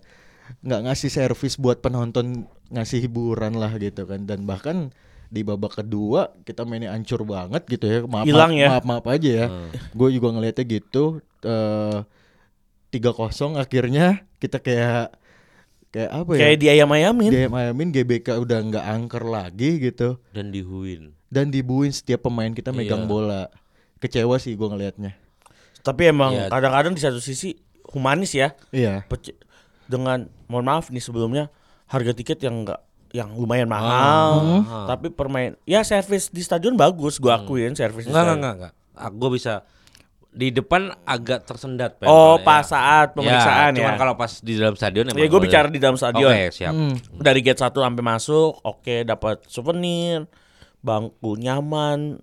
[0.61, 4.89] nggak ngasih servis buat penonton ngasih hiburan lah gitu kan dan bahkan
[5.29, 8.69] di babak kedua kita mainnya ancur banget gitu ya maaf Hilang ya.
[8.71, 9.71] maaf maaf aja ya Hmm.
[9.93, 11.05] gue juga ngelihatnya gitu
[11.43, 11.99] eh,
[12.89, 15.13] tiga kosong akhirnya kita kayak
[15.95, 17.31] kayak apa ya Kayak di ayam-ayamin.
[17.31, 21.15] DM ayamin GBK udah nggak angker lagi gitu Dan dihuin.
[21.29, 23.09] dan dibuin setiap pemain kita megang Iya.
[23.09, 23.43] bola
[23.97, 25.15] kecewa sih gue ngelihatnya
[25.81, 26.49] Tapi emang Iya.
[26.49, 27.55] kadang-kadang di satu sisi
[27.87, 28.59] humanis ya.
[28.69, 29.39] iya Pece-
[29.85, 31.47] dengan mohon maaf nih sebelumnya
[31.87, 32.81] harga tiket yang enggak
[33.13, 34.87] yang lumayan mahal, Ah.
[34.89, 38.73] tapi permain ya servis di stadion bagus, gua akuin servis di Enggak, enggak, enggak, enggak.
[39.15, 39.63] Gue bisa
[40.35, 41.97] di depan agak tersendat.
[41.97, 43.79] Pen, Oh, pas saat pemeriksaan ya.
[43.79, 43.99] Cuman ya.
[44.03, 46.27] kalau pas di dalam stadion Ya gue bicara di dalam stadion.
[46.29, 46.75] Oke, siap.
[46.75, 46.99] Hmm.
[47.15, 50.27] Dari gate 1 sampai masuk, oke dapat souvenir,
[50.83, 52.19] bangku nyaman,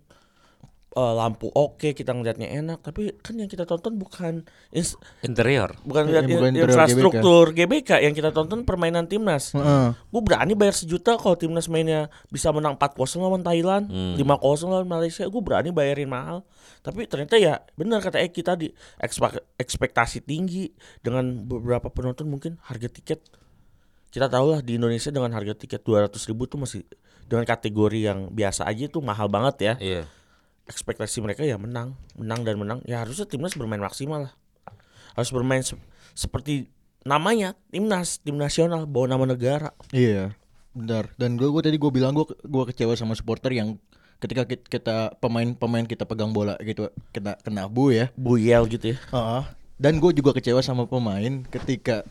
[0.92, 5.72] eh, lampu oke, kita ngeliatnya enak, tapi kan yang kita tonton bukan ins- Interior.
[5.82, 7.90] bukan lihat bukan in- interior infrastruktur GBK.
[8.02, 9.52] yang kita tonton permainan timnas.
[9.52, 9.96] Heeh.
[9.96, 14.20] Gue berani bayar sejuta kalau timnas mainnya bisa menang 4-0 lawan Thailand, 5-0
[14.68, 16.44] lawan Malaysia, gue berani bayarin mahal.
[16.82, 18.68] Tapi ternyata ya benar kata Eki tadi,
[19.56, 23.22] ekspektasi tinggi dengan beberapa penonton mungkin harga tiket
[24.12, 26.84] kita tahu lah di Indonesia dengan harga tiket 200 ribu tuh masih
[27.32, 29.74] dengan kategori yang biasa aja tuh mahal banget ya.
[29.80, 30.04] Iya.
[30.72, 32.80] Ekspektasi mereka ya menang, menang dan menang.
[32.88, 34.34] Ya harusnya timnas bermain maksimal lah.
[35.12, 35.76] Harus bermain se-
[36.14, 36.72] seperti
[37.04, 39.76] namanya timnas, tim nasional bawa nama negara.
[39.92, 40.32] iya
[40.72, 43.76] benar dan gue tadi gue bilang gue gue kecewa sama supporter yang
[44.24, 48.98] ketika ki- kita pemain-pemain kita pegang bola gitu kena kena bu ya Buyel gitu ya.
[49.12, 49.44] Heeh.
[49.76, 52.08] dan gue juga kecewa sama pemain ketika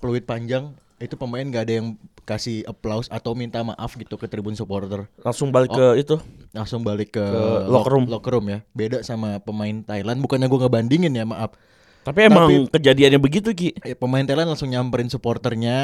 [0.00, 1.88] peluit panjang itu pemain gak ada yang
[2.22, 6.16] kasih applause atau minta maaf gitu ke tribun supporter Langsung balik ke itu.
[6.50, 7.24] langsung balik ke,
[7.64, 8.04] locker room.
[8.04, 11.54] locker room ya beda sama pemain Thailand bukannya gue ngebandingin ya maaf
[11.98, 13.68] Tapi emang Tapi- kejadiannya begitu Ki.
[13.78, 15.78] Eh, pemain Thailand langsung nyamperin supporternya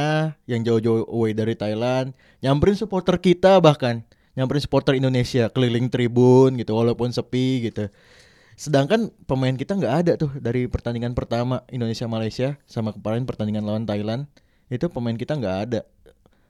[0.44, 4.00] yang jauh-jauh away dari Thailand, nyamperin supporter kita bahkan,
[4.32, 7.92] nyamperin supporter Indonesia keliling tribun gitu walaupun sepi gitu.
[8.54, 13.84] Sedangkan pemain kita nggak ada tuh dari pertandingan pertama Indonesia Malaysia sama kemarin pertandingan lawan
[13.84, 14.24] Thailand
[14.68, 15.80] itu pemain kita nggak ada.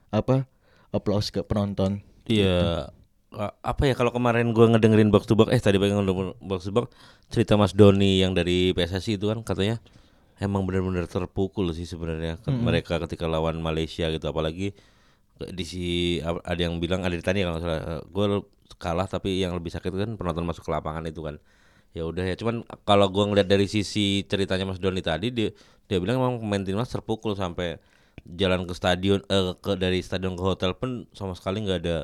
[0.09, 0.47] Apa?
[0.89, 1.99] Applause ke penonton.
[2.25, 2.89] Iya.
[3.35, 6.07] A- Apa ya kalau kemarin gua ngedengerin box to box eh tadi pengen
[6.39, 6.87] box to box
[7.27, 9.83] cerita Mas Doni yang dari PSSI itu kan katanya
[10.39, 14.23] emang benar-benar terpukul sih sebenarnya ke- mereka ketika lawan Malaysia gitu.
[14.25, 14.71] Apalagi
[15.35, 15.85] di si
[16.23, 18.25] ada yang bilang ada ditanya kalau salah gue
[18.79, 21.35] kalah tapi yang lebih sakit kan penonton masuk ke lapangan itu kan.
[21.91, 25.51] Ya udah ya cuman kalau gua ngeliat dari sisi ceritanya Mas Doni tadi dia
[25.87, 27.79] dia bilang emang pemain timnas terpukul sampai
[28.25, 31.97] jalan ke stadion eh, ke dari stadion ke hotel pun sama sekali nggak ada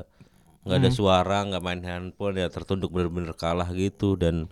[0.62, 4.46] nggak ada suara nggak main handphone ya tertunduk bener-bener kalah gitu dan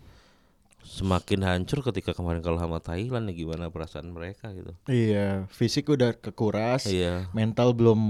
[0.82, 6.18] semakin hancur ketika kemarin kalah sama Thailand ya gimana perasaan mereka gitu Iya, fisik udah
[6.18, 8.00] kekuras, iya mental belum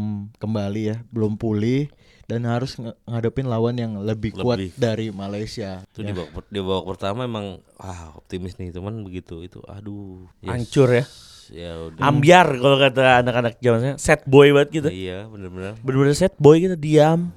[0.40, 1.92] kembali ya, belum pulih
[2.25, 4.70] dan harus ngadepin lawan yang lebih, kuat Lebih.
[4.79, 5.83] dari Malaysia.
[5.90, 10.49] itu di babak di babak pertama emang ah optimis nih teman begitu itu aduh yes.
[10.49, 11.05] Hancur ya.
[11.50, 14.88] Ya udah Ambiar kalau kata anak-anak zamannya set boy banget gitu.
[14.88, 17.34] iya bener-bener Bener-bener set boy gitu diam.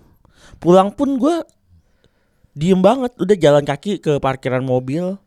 [0.62, 1.44] Pulang pun gua
[2.54, 5.18] diem banget udah jalan kaki ke parkiran mobil.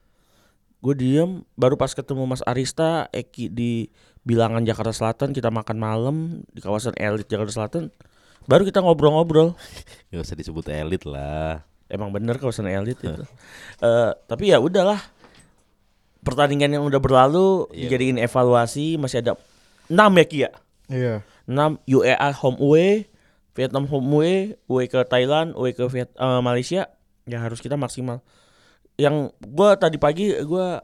[0.79, 3.90] Gue diem baru pas ketemu Mas Arista Eki di
[4.22, 6.16] bilangan Jakarta Selatan kita makan malam
[6.55, 7.94] di kawasan elit Jakarta Selatan
[8.46, 9.55] baru kita ngobrol-ngobrol
[10.11, 13.14] nggak usah disebut elit lah Emang bener kawasan elit itu.
[13.79, 14.99] Eh, tapi ya udahlah.
[16.27, 17.87] Pertandingan yang udah berlalu Iya.
[17.87, 19.39] dijadiin evaluasi masih ada
[19.87, 20.51] 6 ya Ki ya.
[20.91, 21.15] Iya.
[21.47, 23.07] 6 UEA home away,
[23.55, 24.37] Vietnam home away,
[24.67, 26.91] away ke Thailand, away ke Viet, eh, Malaysia.
[27.25, 28.27] Ya harus kita maksimal.
[28.97, 30.83] Yang gua tadi pagi gua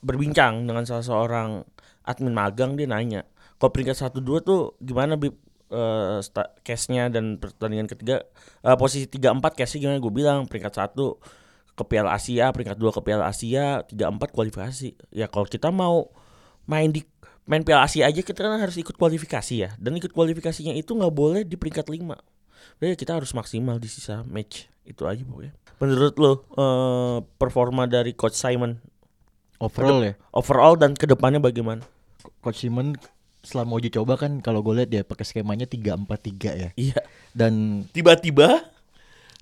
[0.00, 1.62] berbincang dengan salah seorang
[2.02, 3.22] admin magang dia nanya,
[3.56, 5.38] "Kok peringkat 1 2 tuh gimana Bib
[5.72, 8.26] eh sta- case-nya dan pertandingan ketiga
[8.60, 11.16] eh, posisi 3 4 case-nya gimana?" Gue bilang peringkat 1
[11.72, 14.92] ke Piala Asia, peringkat dua ke Piala Asia, tiga empat kualifikasi.
[15.12, 16.12] Ya kalau kita mau
[16.68, 17.02] main di
[17.48, 19.70] main Piala Asia aja kita kan harus ikut kualifikasi ya.
[19.80, 22.20] Dan ikut kualifikasinya itu nggak boleh di peringkat lima.
[22.78, 24.68] Jadi kita harus maksimal di sisa match.
[24.84, 25.52] Itu aja pokoknya.
[25.82, 28.78] Menurut lo eh, performa dari Coach Simon
[29.62, 30.14] Overall ya.
[30.34, 31.86] overall dan ke depannya bagaimana?
[32.42, 32.98] Coach Simon
[33.46, 36.02] selama uji coba kan kalau gue lihat dia pakai skemanya 3-4-3
[36.58, 36.70] ya.
[36.74, 37.00] Iya.
[37.30, 38.66] Dan Tiba-tiba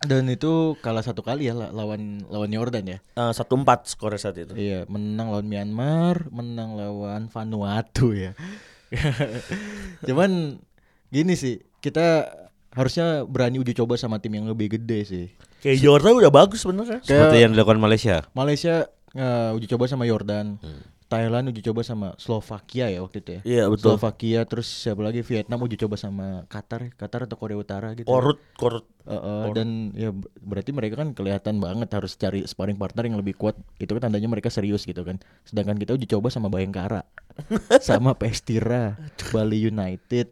[0.01, 2.99] dan itu kalah satu kali ya la- lawan lawan Jordan ya.
[3.01, 4.53] eh, satu empat skor saat itu.
[4.53, 8.33] Iya, menang lawan Myanmar, menang lawan Vanuatu ya.
[10.09, 10.59] Cuman
[11.09, 12.27] gini sih, kita
[12.71, 15.27] harusnya berani uji coba sama tim yang lebih gede sih.
[15.61, 17.03] Kayak Jordan udah bagus sebenarnya.
[17.03, 18.25] Seperti yang dilakukan Malaysia.
[18.33, 20.57] Malaysia eh, uji coba sama Jordan.
[21.11, 23.41] Thailand uji coba sama Slovakia ya waktu itu ya.
[23.43, 23.99] Iya, betul.
[23.99, 26.95] Slovakia terus siapa lagi Vietnam uji coba sama Qatar.
[26.95, 28.07] Qatar atau Korea Utara gitu.
[28.07, 28.87] Korut, korut.
[29.03, 33.19] Eh, eh, dan ya ber- berarti mereka kan kelihatan banget harus cari sparring partner yang
[33.19, 33.59] lebih kuat.
[33.77, 35.19] Itu kan tandanya mereka serius gitu kan.
[35.43, 37.03] Sedangkan kita uji coba sama Bayangkara,
[37.83, 38.95] sama PS Tira,
[39.35, 40.31] Bali United.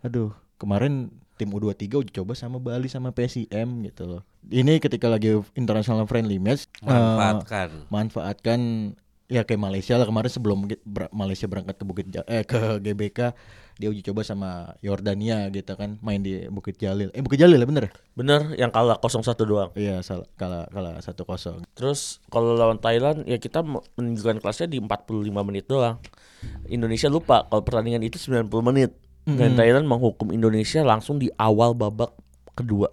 [0.00, 3.50] Aduh, kemarin tim U23 uji coba sama Bali sama PSIM
[3.84, 4.22] gitu loh.
[4.46, 7.90] Ini ketika lagi international friendly match eh, Manfaatkan.
[7.90, 8.60] manfaatkan
[9.26, 13.34] ya kayak Malaysia lah kemarin sebelum ber- Malaysia berangkat ke Bukit Ja- eh ke GBK
[13.76, 17.66] dia uji coba sama Yordania gitu kan main di Bukit Jalil eh Bukit Jalil ya
[17.66, 19.70] bener Bener yang kalah 0-1 doang.
[19.74, 24.66] iya salah kalah kalah satu kosong Terus kalau lawan Thailand ya kita me- menunjukkan kelasnya
[24.66, 26.00] di 45 menit doang.
[26.66, 28.94] Indonesia lupa kalau pertandingan itu 90 menit.
[29.26, 32.14] Dan Thailand menghukum Indonesia langsung di awal babak
[32.54, 32.86] kedua.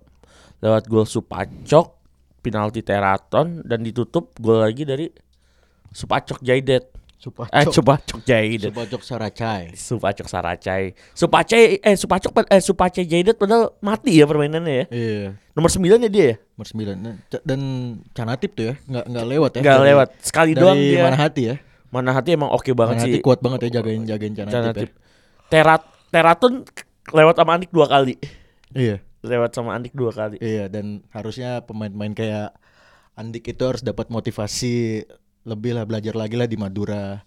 [0.60, 1.94] Lewat gol Supacok,
[2.42, 5.14] penalti Teraton dan ditutup gol lagi dari
[5.94, 6.90] Supacok Jaidet.
[7.16, 8.68] Supacok Eh Supacok Jaidet.
[8.68, 10.92] Supacok Saracai Supacok Saracai.
[11.14, 14.86] Supacai eh Supacok eh Supacai Jaidet padahal mati ya permainannya ya.
[14.90, 16.36] iya Nomor 9 ya dia ya?
[16.52, 17.62] nomor 9 Nah, ca- dan
[18.12, 20.08] Canatip tuh ya nggak nggak lewat ya Nggak lewat.
[20.20, 21.00] Sekali dari doang dia.
[21.02, 21.56] mana hati ya
[21.88, 23.14] Mana hati emang oke banget mana sih.
[23.14, 24.90] hati kuat banget ya jagain jagain Canatip, Canatip.
[24.90, 24.98] ya
[25.48, 26.54] Terat Teraton
[27.10, 28.18] lewat sama Andik dua kali.
[28.74, 30.36] iya Lewat sama Andik dua kali.
[30.38, 32.52] Iya dan harusnya pemain-pemain kayak
[33.14, 35.08] Andik itu harus dapat motivasi
[35.44, 37.24] lebih lah belajar lagi lah di Madura.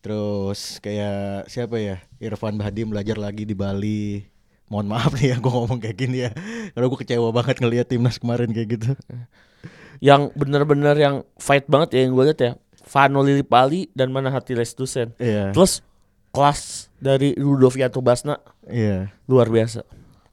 [0.00, 4.24] Terus kayak siapa ya Irfan Bahdim belajar lagi di Bali.
[4.64, 6.30] Mohon maaf nih ya gue ngomong kayak gini ya
[6.70, 8.94] Karena gue kecewa banget ngelihat timnas kemarin kayak gitu
[9.98, 12.52] Yang bener-bener yang fight banget ya yang gue lihat ya.
[12.86, 15.10] Vano Lilipali dan mana hati Lestusen.
[15.18, 15.82] Iya Plus
[16.30, 19.82] kelas dari Ludovianto Basna Iya luar biasa.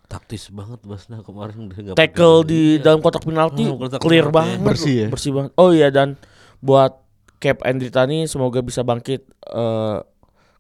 [0.06, 4.38] Taktis banget Basna kemarin udah Tackle di dalam kotak penalti Oh, clear penalti.
[4.54, 5.08] banget, Bersih ya?
[5.10, 5.52] bersih banget.
[5.58, 6.14] Oh iya dan
[6.60, 6.92] buat
[7.38, 9.22] Cap Andritani semoga bisa bangkit.
[9.46, 9.98] Eh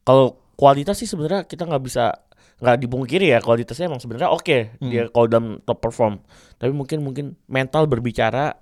[0.01, 2.13] kalau kualitas sih sebenarnya kita nggak bisa
[2.57, 6.17] nggak dipungkiri ya kualitasnya emang sebenarnya oke dia kalau dalam top perform.
[6.55, 8.55] Tapi mungkin mungkin mental berbicara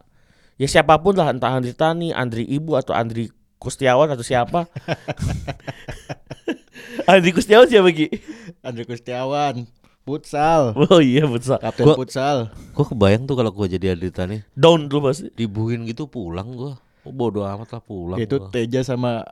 [0.56, 4.66] ya siapa pun lah entah Andritani, Andri Ibu atau Andri Kustiawan atau siapa.
[7.06, 8.08] Andri Kustiawan siapa Gi?
[8.62, 9.66] Andre Kustiawan
[10.06, 11.58] Futsal Oh iya betul.
[11.58, 15.30] Kapten Gua- futsal Gua kebayang tuh kalau gua jadi Adita nih Down dulu pasti.
[15.34, 16.78] dibuhin gitu pulang gua.
[17.06, 18.18] Oh, bodo amat lah pulang.
[18.18, 18.50] Itu gua.
[18.50, 19.24] Teja sama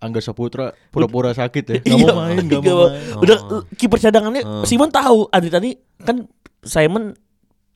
[0.00, 1.76] Angga Saputra pura-pura sakit ya.
[1.84, 3.20] Gak Iya, mau main gak mau main.
[3.20, 6.24] Udah uh, kiper cadangannya Simon tahu Andri Tani kan
[6.64, 7.12] Simon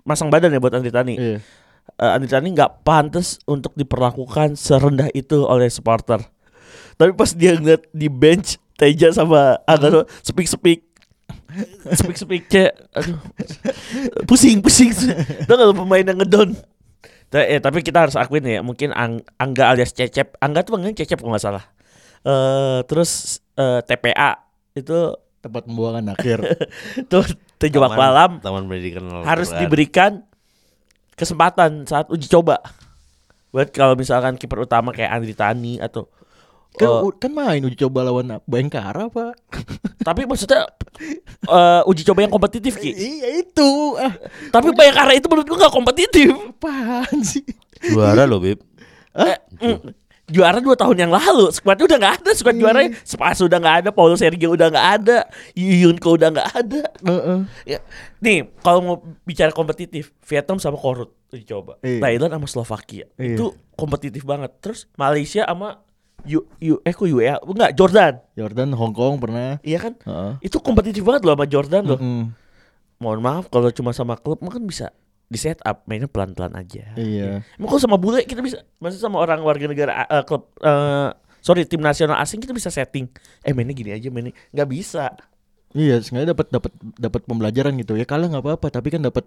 [0.08, 1.14] masang badan ya buat Andri Tani.
[1.20, 1.38] Iya.
[2.00, 6.24] Eh, Andri Tani nggak pantas untuk diperlakukan serendah itu oleh supporter.
[6.96, 10.80] Tapi pas dia ngeliat di bench Teja sama Angga speak speak
[11.92, 12.72] speak speak cek.
[12.96, 13.20] Aduh.
[14.28, 14.90] Pusing pusing.
[15.44, 16.56] Tuh kalau pemain yang ngedon
[17.32, 21.18] eh, tapi kita harus akuin ya mungkin Ang- Angga alias Cecep Angga tuh panggilnya Cecep
[21.18, 21.64] kalau nggak salah.
[22.22, 24.36] Eh terus eh, TPA
[24.74, 26.40] itu Tempat pembuangan akhir.
[27.12, 27.20] Tuh
[27.60, 29.60] terjebak Taman- malam Taman Pendidikan harus Al-Quran.
[29.60, 30.12] diberikan
[31.14, 32.64] kesempatan saat uji coba.
[33.52, 36.08] Buat kalau misalkan kiper utama kayak Andri Tani atau
[36.74, 39.34] kan, eh, u- kan main uji coba lawan Bayangkara pak.
[40.02, 40.66] Tapi maksudnya
[41.46, 42.90] eh, uji coba yang kompetitif ki?
[42.90, 43.70] Iya itu.
[43.94, 44.14] Ah.
[44.50, 46.30] Tapi Bayangkara itu menurut gua gak kompetitif.
[46.34, 47.46] Apaan sih?
[47.84, 48.58] Juara loh, Bib.
[49.14, 49.94] Eh, mm,
[50.26, 51.52] juara dua tahun yang lalu.
[51.52, 55.16] Skuadnya udah nggak ada skuad juaranya Spas udah nggak ada Paulo Sergio udah nggak ada
[55.54, 56.82] Yunko udah nggak ada.
[57.04, 57.38] Heeh.
[57.68, 57.78] ya,
[58.18, 61.76] nih kalau mau bicara kompetitif Vietnam sama Korut uji coba.
[61.84, 62.00] Iya.
[62.00, 63.04] Thailand sama Slovakia.
[63.14, 63.36] Iya.
[63.36, 64.50] itu kompetitif banget.
[64.58, 65.84] Terus Malaysia sama
[66.24, 68.16] U, U, eh kok UEA enggak Jordan.
[68.32, 69.60] Jordan Hong Kong pernah.
[69.60, 69.92] Iya kan?
[70.00, 70.32] Heeh.
[70.40, 72.00] itu kompetitif banget loh sama Jordan loh.
[72.00, 72.32] Mm-mm.
[73.02, 74.88] mohon maaf kalau cuma sama klub mah kan bisa
[75.28, 76.94] di set up mainnya pelan pelan aja.
[76.96, 77.44] Iya.
[77.58, 81.10] Emang kalau sama bule kita bisa Maksudnya sama orang warga negara eh, klub eh,
[81.44, 83.04] Sorry tim nasional asing kita bisa setting.
[83.44, 85.12] Eh mainnya gini aja mainnya nggak bisa
[85.74, 88.06] Iya, sengaja dapat dapat dapat pembelajaran gitu ya.
[88.06, 89.26] Kalah nggak apa-apa, tapi kan dapat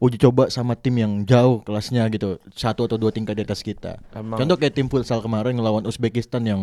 [0.00, 4.00] uji coba sama tim yang jauh kelasnya gitu, satu atau dua tingkat di atas kita.
[4.10, 4.40] Emang.
[4.40, 6.60] Contoh kayak tim futsal kemarin ngelawan Uzbekistan yang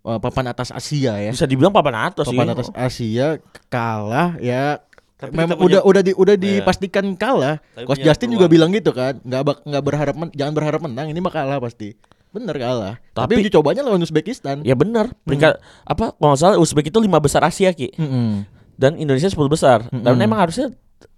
[0.00, 1.34] uh, papan atas Asia ya.
[1.34, 2.32] Bisa dibilang papan atas sih.
[2.32, 4.78] Papan atas Asia kalah ya.
[5.14, 6.42] Tapi Memang punya- udah udah di, udah Iya.
[6.62, 7.58] dipastikan kalah.
[7.82, 8.70] Coach Justin juga peluang.
[8.70, 11.94] bilang gitu kan, nggak nggak berharap men- jangan berharap menang, ini mah kalah pasti.
[12.34, 12.98] Bener kalah.
[13.14, 14.60] Tapi, Tapi- uji cobanya lawan Uzbekistan.
[14.60, 15.14] Ya benar.
[15.22, 18.42] Peringkat apa kalau nggak salah Uzbek itu lima besar Asia ki Mm-mm.
[18.74, 19.86] dan Indonesia 10 besar.
[19.88, 20.26] Dan Mm-mm.
[20.26, 20.74] emang harusnya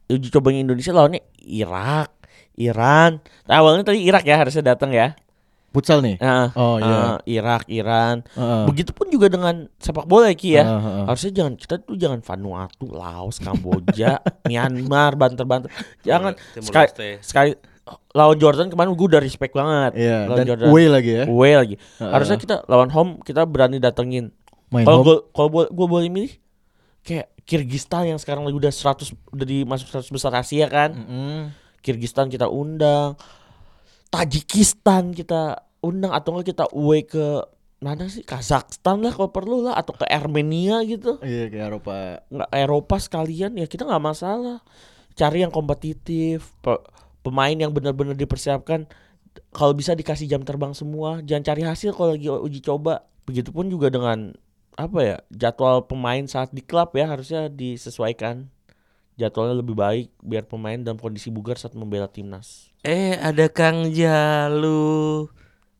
[0.06, 2.12] uji cobanya Indonesia lawannya Irak,
[2.54, 3.24] Iran.
[3.44, 5.16] Nah, awalnya tadi Irak ya harusnya datang ya.
[5.72, 6.16] Futsal nih.
[6.16, 7.20] Nah, Oh, iya.
[7.26, 8.24] Irak, Iran.
[8.32, 8.64] Heeh.
[8.64, 10.64] Begitupun juga dengan sepak bola ya Ki ya.
[10.64, 11.04] Heeh, heeh.
[11.04, 15.68] Harusnya jangan kita tuh jangan Vanuatu, Laos, Kamboja, Myanmar, banter-banter.
[16.00, 16.88] Jangan sekali
[17.20, 17.50] sekali
[18.10, 19.94] lawan Jordan kemarin gue udah respect banget.
[19.94, 20.66] Iya, lawan dan Jordan.
[20.68, 21.24] away lagi ya.
[21.24, 21.74] Away lagi.
[21.78, 22.10] Heeh.
[22.10, 24.34] Harusnya kita lawan home kita berani datengin.
[24.68, 26.34] Kalau gue kalau gue boleh milih
[27.00, 30.90] kayak Kirgistan yang sekarang lagi udah 100 udah di masuk 100 besar Asia kan.
[30.92, 31.54] Mm-mm.
[31.78, 33.14] Kirgistan kita undang.
[34.06, 37.42] Tajikistan kita undang atau enggak kita away ke
[37.76, 41.94] mana sih Kazakhstan lah kalau perlu lah atau ke Armenia gitu Iya kayak Eropa.
[42.26, 44.64] nggak Eropa sekalian ya kita nggak masalah
[45.12, 46.80] cari yang kompetitif pe-
[47.26, 48.86] pemain yang benar-benar dipersiapkan
[49.50, 53.90] kalau bisa dikasih jam terbang semua jangan cari hasil kalau lagi uji coba begitupun juga
[53.90, 54.38] dengan
[54.78, 58.46] apa ya jadwal pemain saat di klub ya harusnya disesuaikan
[59.18, 65.26] jadwalnya lebih baik biar pemain dalam kondisi bugar saat membela timnas Eh ada Kang Jalu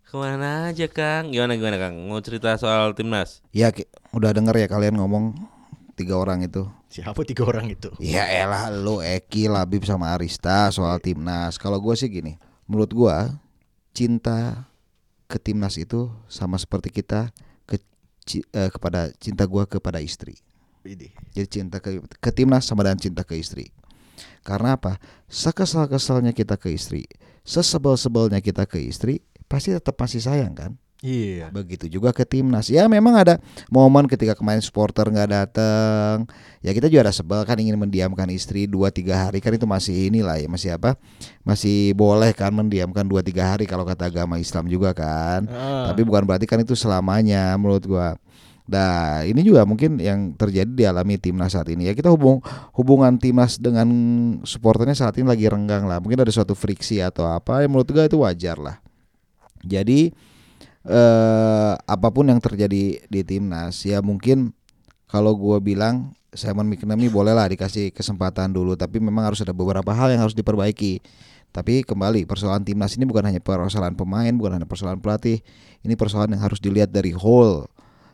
[0.02, 1.30] Ke mana aja Kang?
[1.30, 1.94] Gimana gimana Kang?
[2.11, 3.46] Mau cerita soal timnas?
[3.54, 3.70] Ya
[4.11, 5.38] udah denger ya kalian ngomong
[5.96, 6.68] tiga orang itu.
[6.92, 7.88] Siapa tiga orang itu?
[7.98, 11.56] Ya elah lu Eki, Labib sama Arista soal timnas.
[11.56, 12.37] Kalau gue sih gini,
[12.68, 13.40] menurut gua
[13.96, 14.68] cinta
[15.26, 17.32] ke timnas itu sama seperti kita
[17.64, 17.80] ke
[18.52, 20.37] eh, kepada cinta gua kepada istri.
[21.35, 23.74] Jadi cinta ke, ke timnas sama dengan cinta ke istri.
[24.46, 25.02] Karena apa?
[25.26, 27.11] Sekesal-kesalnya kita ke istri,
[27.42, 29.18] sesebel-sebelnya kita ke istri,
[29.50, 30.78] pasti tetap masih sayang kan?
[31.04, 31.52] Iya.
[31.52, 32.72] Begitu juga ke timnas.
[32.72, 33.37] Ya memang ada
[33.68, 36.24] momen ketika kemarin supporter nggak datang.
[36.64, 40.09] Ya kita juga ada sebel kan ingin mendiamkan istri 2 3 hari kan itu masih
[40.09, 40.96] inilah ya masih apa?
[41.44, 45.44] Masih boleh kan mendiamkan 2 3 hari kalau kata agama Islam juga kan.
[45.52, 45.92] Ah.
[45.92, 48.16] Tapi bukan berarti kan itu selamanya menurut gua.
[48.66, 51.87] Nah, ini juga mungkin yang terjadi dialami timnas saat ini.
[51.87, 52.42] Ya kita hubung
[52.74, 53.87] hubungan timnas dengan
[54.42, 56.02] supporternya saat ini lagi renggang lah.
[56.02, 57.62] Mungkin ada suatu friksi atau apa.
[57.62, 58.82] Ya menurut gua itu wajar lah.
[59.62, 60.11] Jadi
[60.87, 64.55] eh apa pun yang terjadi di timnas ya mungkin
[65.11, 70.12] kalau gua bilang Simon McNamee bolehlah dikasih kesempatan dulu tapi memang harus ada beberapa hal
[70.12, 71.01] yang harus diperbaiki.
[71.51, 75.40] Tapi kembali persoalan timnas ini bukan hanya persoalan pemain, bukan hanya persoalan pelatih.
[75.81, 77.64] Ini persoalan yang harus dilihat dari whole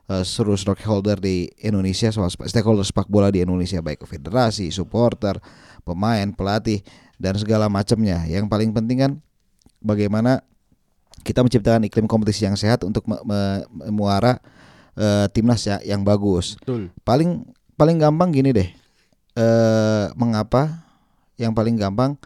[0.06, 5.42] eh, seluruh stakeholder di Indonesia, soal stakeholder sepak bola di Indonesia baik federasi, supporter,
[5.82, 6.86] pemain, pelatih
[7.18, 8.22] dan segala macamnya.
[8.30, 9.12] Yang paling penting kan
[9.82, 10.46] bagaimana
[11.22, 14.42] kita menciptakan iklim kompetisi yang sehat untuk me- me- memuara
[14.98, 16.58] eh, timnas ya yang bagus.
[16.60, 16.90] Betul.
[17.06, 17.46] Paling
[17.78, 18.68] paling gampang gini deh.
[19.32, 20.84] Eh mengapa
[21.40, 22.18] yang paling gampang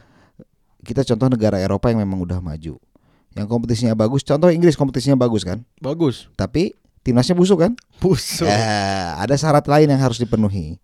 [0.83, 2.79] kita contoh negara Eropa yang memang udah maju.
[3.37, 5.61] Yang kompetisinya bagus, contoh Inggris kompetisinya bagus kan?
[5.79, 6.33] Bagus.
[6.41, 6.73] Tapi
[7.05, 7.77] timnasnya busuk kan?
[8.01, 8.49] Busuk.
[8.49, 10.81] Eh, ada syarat lain yang harus dipenuhi.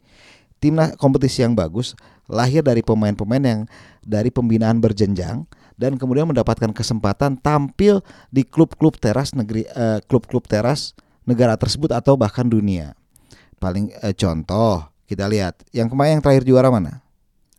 [0.61, 1.99] Timnas kompetisi yang bagus
[2.31, 3.61] lahir dari pemain-pemain yang
[4.05, 5.43] dari pembinaan berjenjang
[5.83, 10.95] dan kemudian mendapatkan kesempatan tampil di klub-klub teras negeri eh, klub-klub teras
[11.27, 12.95] negara tersebut atau bahkan dunia.
[13.59, 17.03] Paling eh, contoh kita lihat yang kemarin yang terakhir juara mana?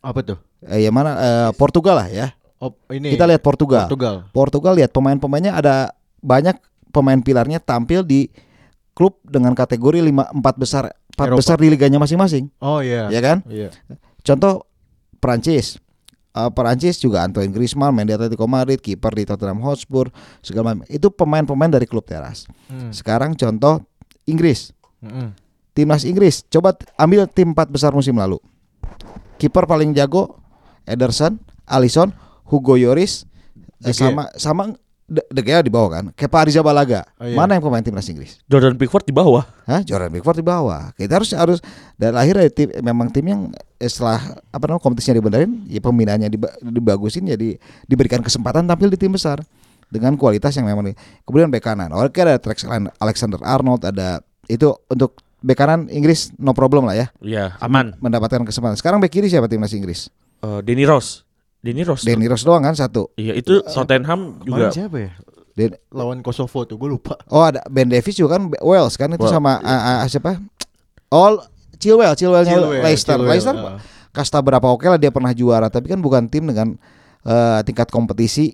[0.00, 0.40] Apa tuh?
[0.64, 2.32] Eh, yang mana Eh, Portugal lah ya.
[2.56, 3.12] Oh, ini.
[3.12, 3.84] Kita lihat Portugal.
[3.84, 4.16] Portugal.
[4.32, 5.92] Portugal lihat pemain-pemainnya ada
[6.24, 6.56] banyak
[6.88, 8.32] pemain pilarnya tampil di
[8.96, 11.38] klub dengan kategori 5 4 besar 4 Eropa.
[11.44, 13.12] besar di liganya masing-masing, Oh iya.
[13.12, 13.44] ya kan?
[13.44, 13.68] Iya.
[14.24, 14.64] Contoh
[15.20, 15.76] Prancis.
[16.34, 20.10] Eh, Perancis juga Antoine Griezmann main di Atletico Madrid, kiper di Tottenham Hotspur,
[20.42, 20.90] segala macam.
[20.90, 22.50] Itu pemain-pemain dari klub teras.
[22.66, 22.90] Hmm.
[22.90, 23.86] Sekarang contoh
[24.26, 24.74] Inggris.
[24.98, 25.30] Mm-mm.
[25.74, 28.38] Timnas Inggris, coba ambil tim 4 besar musim lalu.
[29.38, 30.38] Kiper paling jago
[30.86, 32.14] Ederson, Alisson,
[32.46, 33.26] Hugo Lloris,
[33.82, 36.04] eh, sama sama De, Gea di bawah kan.
[36.16, 37.04] Kepa Arrizabalaga.
[37.20, 37.36] Oh, iya.
[37.36, 38.40] Mana yang pemain timnas Inggris?
[38.48, 39.84] Jordan Pickford di bawah Hah?
[39.84, 40.96] Jordan Pickford di bawah.
[40.96, 41.58] Kita harus harus
[42.00, 43.40] dan dari tim memang tim yang
[43.76, 44.16] eh, setelah
[44.48, 49.44] apa namanya kompetisinya dibenerin, ya pembinaannya diba- dibagusin jadi diberikan kesempatan tampil di tim besar
[49.92, 50.96] dengan kualitas yang memang di-
[51.28, 51.92] kemudian bek kanan.
[51.92, 52.64] Oke ada Trex
[52.96, 58.40] Alexander Arnold ada itu untuk bek kanan Inggris no problem lah ya Iya aman mendapatkan
[58.40, 58.80] kesempatan.
[58.80, 60.08] Sekarang bek kiri siapa timnas Inggris?
[60.40, 61.23] Eh, Denny Rose
[61.64, 63.08] Denny Rose Danny Rose doang kan satu.
[63.16, 65.10] Iya itu Tottenham juga siapa ya?
[65.56, 67.16] Dan- Lawan Kosovo tuh, gue lupa.
[67.30, 70.36] oh ada Ben Davis juga kan Wales kan itu Well, sama ah, ah, siapa?
[71.08, 71.40] All
[71.80, 73.16] Chilwell, Chilwellnya Chilwell, Leicester.
[73.16, 73.78] Chilwell, Leicester ah.
[74.12, 76.76] kasta berapa oke lah dia pernah juara, tapi kan bukan tim dengan
[77.24, 78.52] eh, tingkat kompetisi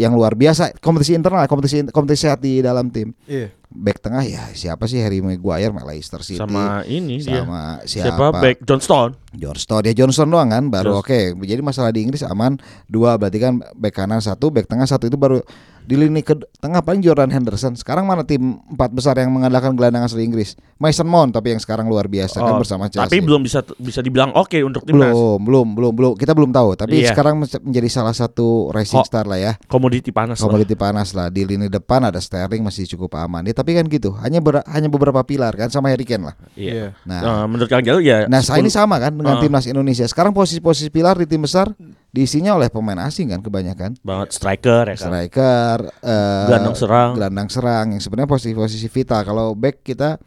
[0.00, 3.12] yang luar biasa, kompetisi internal, kompetisi kompetisi sehat di dalam tim.
[3.28, 3.52] Iya.
[3.70, 6.42] Back tengah ya siapa sih Harry Maguire, Leicester City.
[6.42, 7.46] Sama ini dia.
[7.46, 8.18] sama Siapa?
[8.18, 8.26] siapa?
[8.42, 9.14] Back Johnston.
[9.30, 12.58] Johnston ya Johnson doang kan baru oke jadi masalah di Inggris aman
[12.90, 15.38] dua berarti kan back kanan satu back tengah satu itu baru
[15.82, 20.02] di lini ke tengah paling Jordan Henderson sekarang mana tim empat besar yang mengandalkan gelandang
[20.02, 23.40] asli Inggris Mason Mount tapi yang sekarang luar biasa kan Oh, bersama Chelsea Tapi belum
[23.40, 25.10] bisa bisa dibilang oke untuk timnas.
[25.10, 27.10] belum belum belum belum kita belum tahu tapi Iya.
[27.10, 30.46] sekarang men- menjadi salah satu rising Ho- star lah ya Komoditi panas lah.
[30.46, 34.14] komoditi panas lah di lini depan ada Sterling masih cukup aman ya tapi kan gitu
[34.16, 36.94] hanya ber- hanya beberapa pilar kan sama Harry Kane lah Iya.
[37.02, 39.40] nah Nah, menurut Kang Jalu ya Nah, saya ini 10 sama kan dengan Ah.
[39.40, 40.04] timnas Indonesia.
[40.04, 41.72] Sekarang posisi-posisi pilar di tim besar
[42.10, 43.94] diisinya oleh pemain asing kan kebanyakan.
[44.02, 45.10] banget striker ya kan.
[45.10, 47.10] Striker, eh, Gelandang serang.
[47.14, 49.22] gelandang serang yang sebenarnya posisi-posisi vital.
[49.22, 50.18] Kalau back kita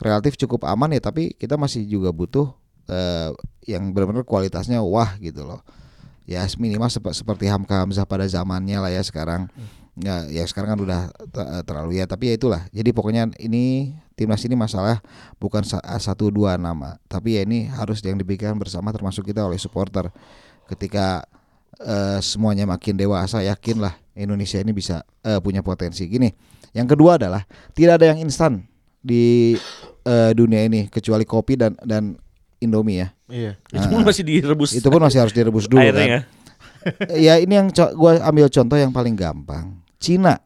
[0.00, 2.52] relatif cukup aman ya, tapi kita masih juga butuh
[2.88, 3.30] eh,
[3.68, 5.62] yang benar-benar kualitasnya wah gitu loh.
[6.28, 9.50] Ya minimal sep- seperti Hamka Hamzah pada zamannya lah ya sekarang.
[9.98, 12.62] Ya, ya sekarang kan udah te- terlalu ya, tapi ya itulah.
[12.70, 15.02] Jadi pokoknya ini timnas ini masalah
[15.42, 19.58] bukan sa- satu dua nama, tapi ya ini harus yang dipikirkan bersama termasuk kita oleh
[19.58, 20.08] supporter.
[20.70, 21.26] Ketika
[21.76, 26.06] eh, semuanya makin dewasa, yakinlah Indonesia ini bisa eh, punya potensi.
[26.06, 26.30] Gini,
[26.70, 27.42] yang kedua adalah
[27.74, 28.62] tidak ada yang instan
[29.02, 29.58] di
[30.06, 32.14] eh, dunia ini kecuali kopi dan dan
[32.60, 33.08] Indomie ya.
[33.26, 33.52] Iya.
[33.72, 34.70] Itu pun masih direbus.
[34.76, 36.10] Itu pun masih harus direbus dulu airnya kan.
[36.12, 36.20] ya.
[37.28, 39.80] ya ini yang co- gua ambil contoh yang paling gampang.
[39.96, 40.40] Cina,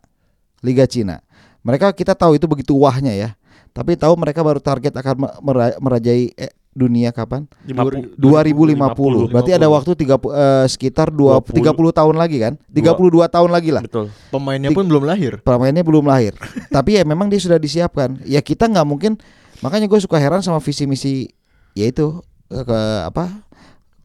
[0.62, 1.20] Liga Cina.
[1.66, 3.30] Mereka kita tahu itu begitu wahnya ya.
[3.74, 7.46] Tapi tahu mereka baru target akan me- mera- merajai eh, dunia kapan?
[7.64, 8.18] 50.
[8.18, 9.30] 2050.
[9.30, 12.54] Berarti ada waktu 30 eh, sekitar 20, 30 tahun lagi kan?
[12.68, 13.82] 32 tahun lagi lah.
[13.86, 14.10] Betul.
[14.28, 15.38] Pemainnya pun belum lahir.
[15.40, 16.34] Pemainnya belum lahir.
[16.76, 18.18] Tapi ya memang dia sudah disiapkan.
[18.26, 19.16] Ya kita nggak mungkin.
[19.62, 21.30] Makanya gue suka heran sama visi misi
[21.72, 22.20] yaitu
[22.50, 23.30] eh, ke apa?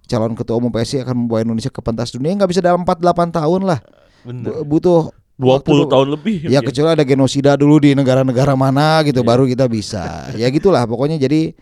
[0.05, 3.30] Calon ketua umum PSI akan membawa Indonesia ke pentas dunia nggak bisa dalam 4 8
[3.34, 3.82] tahun lah.
[4.22, 4.61] Bener.
[4.65, 6.36] Bu- Butuh 20 waktu- tahun lebih.
[6.49, 10.28] Ya kecuali ada genosida dulu di negara-negara mana gitu baru kita bisa.
[10.36, 11.53] Ya gitulah pokoknya jadi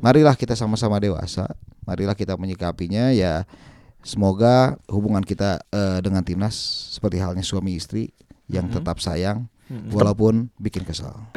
[0.00, 1.46] marilah kita sama-sama dewasa.
[1.84, 3.44] Marilah kita menyikapinya ya
[4.00, 6.56] semoga hubungan kita eh, dengan timnas
[6.96, 8.16] seperti halnya suami istri
[8.48, 9.46] yang tetap sayang
[9.92, 11.30] walaupun bikin kesal.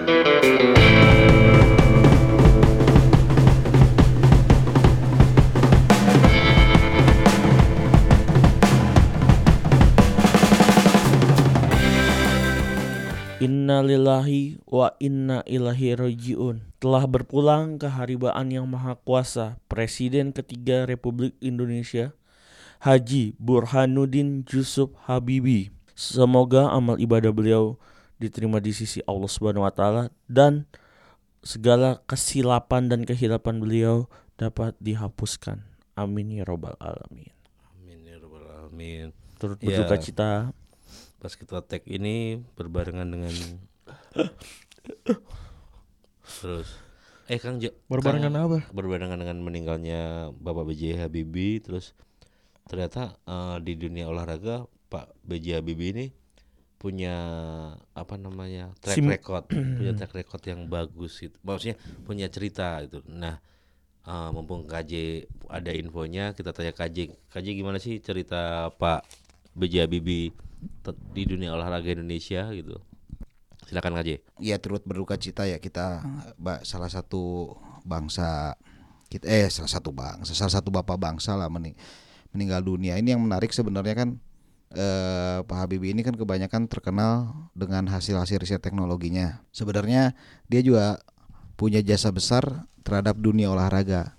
[13.44, 22.12] Innalillahi wa inna ilahi rajiun Telah berpulang keharibaan yang maha kuasa Presiden ketiga Republik Indonesia
[22.84, 27.80] Haji Burhanuddin Yusuf Habibi Semoga amal ibadah beliau
[28.20, 30.68] diterima di sisi Allah Subhanahu wa taala dan
[31.40, 35.64] segala kesilapan dan kehilapan beliau dapat dihapuskan.
[35.94, 37.32] Amin ya robbal alamin.
[37.78, 39.14] Amin ya rabbal alamin.
[39.38, 39.84] Turut Ya.
[39.84, 40.32] berduka cita
[41.22, 43.36] Pas kita tag ini berbarengan dengan
[46.24, 46.70] terus
[47.26, 48.60] eh Kang Ja- Berbarengan Kang- apa?
[48.70, 50.02] berbarengan dengan meninggalnya
[50.34, 51.00] Bapak B.J.
[51.00, 51.96] Habibie terus
[52.66, 55.60] ternyata eh, di dunia olahraga Pak B.J.
[55.60, 56.06] Habibie ini
[56.76, 57.16] punya
[57.94, 59.48] apa namanya track Sim- record
[59.80, 63.40] punya track record yang bagus gitu maksudnya punya cerita itu nah
[64.04, 64.92] eh, mumpung KJ
[65.48, 69.08] ada infonya kita tanya KJ KJ gimana sih cerita Pak
[69.56, 69.88] B.J.
[69.88, 70.36] Habibie
[71.14, 72.80] di dunia olahraga Indonesia gitu
[73.70, 74.10] silakan KJ
[74.42, 76.04] Ya turut berduka cita ya kita
[76.64, 78.56] salah satu bangsa
[79.08, 81.78] kita eh salah satu bangsa salah satu bapak bangsa lah meni-
[82.34, 82.98] meninggal dunia.
[82.98, 84.10] Ini yang menarik sebenarnya kan
[84.74, 89.46] eh, Pak Habibie ini kan kebanyakan terkenal dengan hasil-hasil riset teknologinya.
[89.54, 90.18] Sebenarnya
[90.50, 91.00] dia juga
[91.56, 94.18] punya jasa besar terhadap dunia olahraga.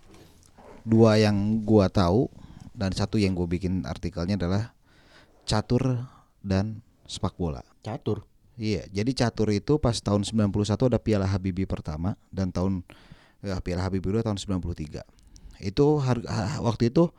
[0.86, 2.30] Dua yang gua tahu
[2.74, 4.74] dan satu yang gue bikin artikelnya adalah
[5.46, 6.06] catur
[6.42, 7.62] dan sepak bola.
[7.86, 8.26] Catur.
[8.54, 12.86] Iya, jadi catur itu pas tahun 91 ada Piala Habibie pertama dan tahun
[13.42, 15.02] ya, Piala Habibie kedua tahun 93.
[15.58, 17.10] Itu harga waktu itu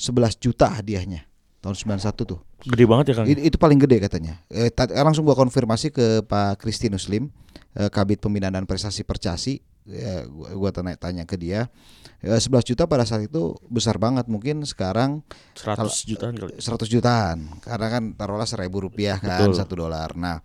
[0.00, 1.28] 11 juta hadiahnya
[1.60, 2.40] tahun 91 tuh.
[2.60, 3.26] gede banget ya Kang.
[3.28, 4.40] Itu, itu paling gede katanya.
[4.48, 4.72] Eh,
[5.04, 7.28] langsung gua konfirmasi ke Pak Kristinus Lim,
[7.76, 9.60] eh, Kabit Pembinaan dan Prestasi Percasi.
[9.88, 11.72] Ya, gua, gua tanya tanya ke dia.
[12.20, 14.28] Ya, 11 juta pada saat itu besar banget.
[14.28, 15.24] Mungkin sekarang
[15.56, 16.52] 100 kalau- jutaan kali.
[16.60, 19.56] 100 jutaan karena kan taruhlah seribu rupiah kan Betul.
[19.56, 20.44] satu dolar nah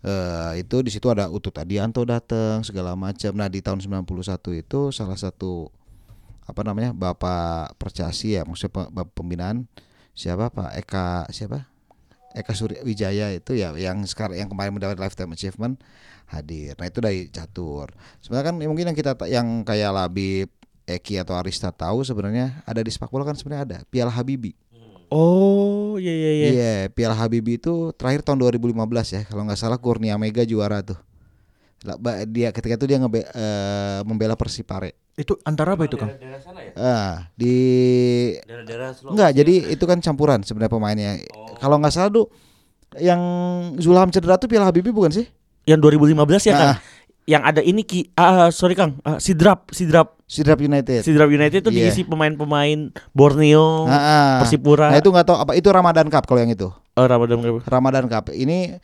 [0.00, 4.88] eh, itu di situ ada Utut Adianto datang segala macam nah di tahun 91 itu
[4.90, 5.68] salah satu
[6.48, 9.68] apa namanya bapak percasi ya maksudnya bapak pembinaan
[10.16, 11.68] siapa Pak Eka siapa
[12.34, 15.78] Eka Surya Wijaya itu ya yang sekarang yang kemarin mendapat lifetime achievement
[16.30, 17.90] hadir nah itu dari catur
[18.22, 20.48] sebenarnya kan mungkin yang kita ta- yang kayak Labib
[20.90, 24.58] Eki atau Arista tahu sebenarnya ada di sepak bola kan sebenarnya ada Piala Habibi.
[25.10, 26.46] Oh, iya iya iya.
[26.50, 29.20] Iya, Piala Habibi itu terakhir tahun 2015 ya.
[29.26, 30.98] Kalau nggak salah Kurnia Mega juara tuh.
[32.28, 34.92] Dia ketika itu dia ngebe, eh, membela Persipare.
[35.16, 36.12] Itu antara apa itu Kang?
[36.12, 36.72] Daerah sana ya?
[36.76, 37.54] Ah, di
[38.44, 39.12] Daerah-daerah Sulawesi.
[39.16, 41.10] Enggak, jadi itu kan campuran sebenarnya pemainnya.
[41.56, 42.26] Kalau nggak salah tuh
[43.00, 43.20] yang
[43.80, 45.24] Zulham cedera tuh Piala Habibi bukan sih?
[45.64, 46.68] Yang 2015 ya kan?
[46.72, 46.78] Ah.
[47.24, 51.00] Yang ada ini Ki ah sorry Kang, ah, Sidrap, Sidrap, Sidrap United.
[51.00, 51.88] Sidrap United itu Iya.
[51.88, 54.30] diisi pemain-pemain Borneo, Ah, ah.
[54.40, 54.92] Persipura.
[54.92, 56.68] Nah itu nggak tahu apa itu Ramadan Cup kalau yang itu.
[56.68, 57.60] Oh, Ramadan berapa?
[57.64, 58.76] Ramadan Cup ini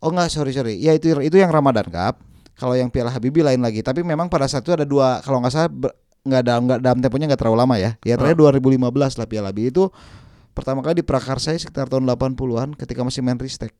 [0.00, 2.18] oh enggak sorry sorry ya itu itu yang Ramadan Cup
[2.60, 5.50] kalau yang Piala Habibie lain lagi tapi memang pada saat itu ada dua kalau nggak
[5.50, 5.72] salah
[6.20, 9.72] nggak dalam nggak dalam temponya nggak terlalu lama ya ya terakhir 2015 lah Piala Habibie
[9.72, 9.88] itu
[10.50, 13.72] pertama kali diprakarsai sekitar tahun 80-an ketika masih main Ristek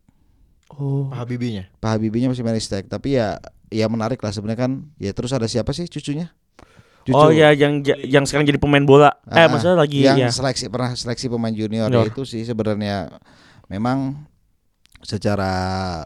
[0.70, 1.10] Oh.
[1.10, 1.66] Pak Habibinya.
[1.76, 5.44] Pak Habibie-nya masih main Ristek tapi ya ya menarik lah sebenarnya kan ya terus ada
[5.44, 6.30] siapa sih cucunya
[7.00, 7.16] Cucu.
[7.16, 9.18] Oh ya yang yang sekarang jadi pemain bola.
[9.26, 10.30] eh Ah, maksudnya lagi yang ya.
[10.30, 12.06] seleksi pernah seleksi pemain junior Junior.
[12.06, 13.08] ya itu sih sebenarnya
[13.66, 14.22] memang
[15.00, 15.50] secara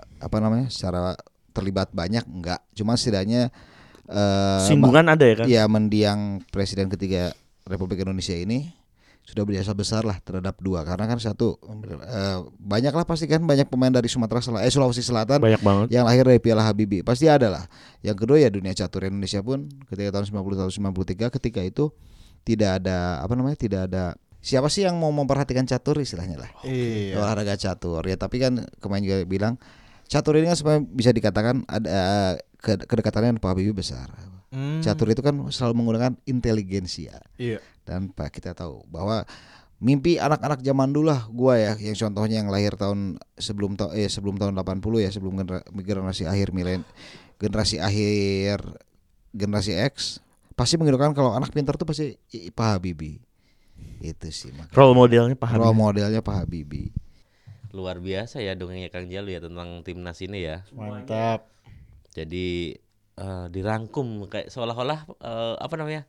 [0.00, 1.12] apa namanya secara
[1.54, 3.54] terlibat banyak enggak cuma setidaknya
[4.10, 5.46] eh Singgungan ada ya kan?
[5.48, 7.32] ya mendiang presiden ketiga
[7.64, 8.68] Republik Indonesia ini
[9.24, 13.72] sudah berjasa besar lah terhadap dua karena kan satu eh, banyak lah pasti kan banyak
[13.72, 15.86] pemain dari Sumatera Selatan eh Sulawesi Selatan Banyak banget.
[15.96, 17.64] yang lahir dari Piala Habibie pasti ada lah.
[18.04, 21.88] Yang kedua ya dunia catur Indonesia pun ketika tahun 90 tahun 93 ketika itu
[22.44, 24.12] tidak ada apa namanya tidak ada
[24.44, 26.50] siapa sih yang mau memperhatikan catur istilahnya lah.
[26.60, 27.16] Iya.
[27.16, 29.54] Olahraga catur ya tapi kan kemarin juga bilang
[30.04, 31.98] catur ini kan sebenarnya bisa dikatakan ada
[32.56, 34.08] ke- kedekatannya dengan Pak Habibie besar.
[34.48, 34.78] Hmm.
[34.80, 37.58] Catur itu kan selalu menggunakan inteligensia Iya.
[37.82, 39.26] dan Pak kita tahu bahwa
[39.76, 44.06] mimpi anak-anak zaman dulu lah gua ya yang contohnya yang lahir tahun sebelum ta- eh
[44.06, 46.86] sebelum tahun 80 ya sebelum genera- generasi akhir milen
[47.36, 48.62] generasi akhir
[49.30, 50.22] generasi X
[50.54, 52.14] pasti mengidolakan kalau anak pintar tuh pasti
[52.48, 53.18] Pak Habibie
[53.98, 55.82] itu sih makanya Role modelnya Pak role Habibie.
[55.82, 56.88] modelnya Pak Habibie
[57.74, 60.62] Luar biasa ya dongengnya Kang Jalu ya tentang timnas ini ya.
[60.70, 61.50] Mantap.
[62.14, 62.78] Jadi
[63.18, 66.06] eh, dirangkum kayak seolah-olah eh, apa namanya?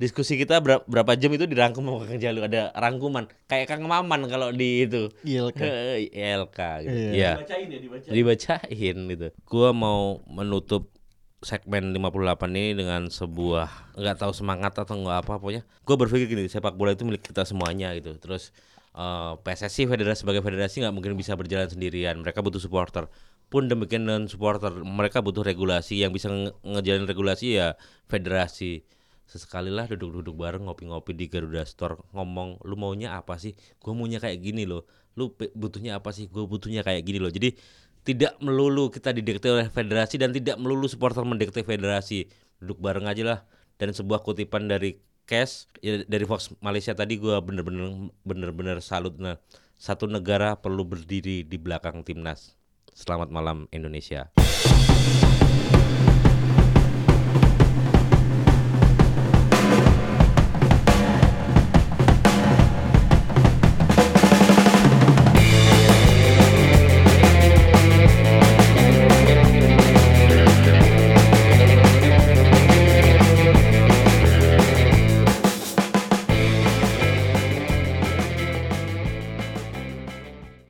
[0.00, 4.30] Diskusi kita berapa, berapa jam itu dirangkum sama Kang Jalu ada rangkuman kayak Kang Maman
[4.30, 5.10] kalau di itu
[5.52, 5.98] kan.
[6.16, 6.94] ILK gitu.
[6.94, 7.10] Iya.
[7.12, 7.32] Iya.
[7.36, 8.10] Dibacain ya, dibacain.
[8.14, 9.26] Dibacain gitu.
[9.44, 10.94] Gua mau menutup
[11.40, 16.44] segmen 58 ini dengan sebuah nggak tahu semangat atau nggak apa pokoknya gue berpikir gini
[16.52, 18.52] sepak bola itu milik kita semuanya gitu terus
[18.94, 22.18] eh, PSSI federasi sebagai federasi nggak mungkin bisa berjalan sendirian.
[22.22, 23.06] Mereka butuh supporter.
[23.50, 26.02] Pun demikian dengan supporter mereka butuh regulasi.
[26.02, 27.74] Yang bisa nge ngejalin regulasi ya
[28.06, 28.86] federasi.
[29.30, 32.02] Sesekali lah duduk-duduk bareng ngopi-ngopi di Garuda Store.
[32.14, 33.54] Ngomong lu maunya apa sih?
[33.78, 34.86] Gue maunya kayak gini loh.
[35.14, 36.26] Lu butuhnya apa sih?
[36.26, 37.30] Gue butuhnya kayak gini loh.
[37.30, 37.54] Jadi
[38.02, 42.26] tidak melulu kita didikte oleh federasi dan tidak melulu supporter mendikte federasi.
[42.58, 43.40] Duduk bareng aja lah.
[43.78, 44.98] Dan sebuah kutipan dari
[45.30, 49.14] Cash ya, dari Fox Malaysia tadi gua bener-bener bener-bener salut.
[49.22, 49.38] Nah
[49.78, 52.58] satu negara perlu berdiri di belakang timnas.
[52.90, 54.34] Selamat malam Indonesia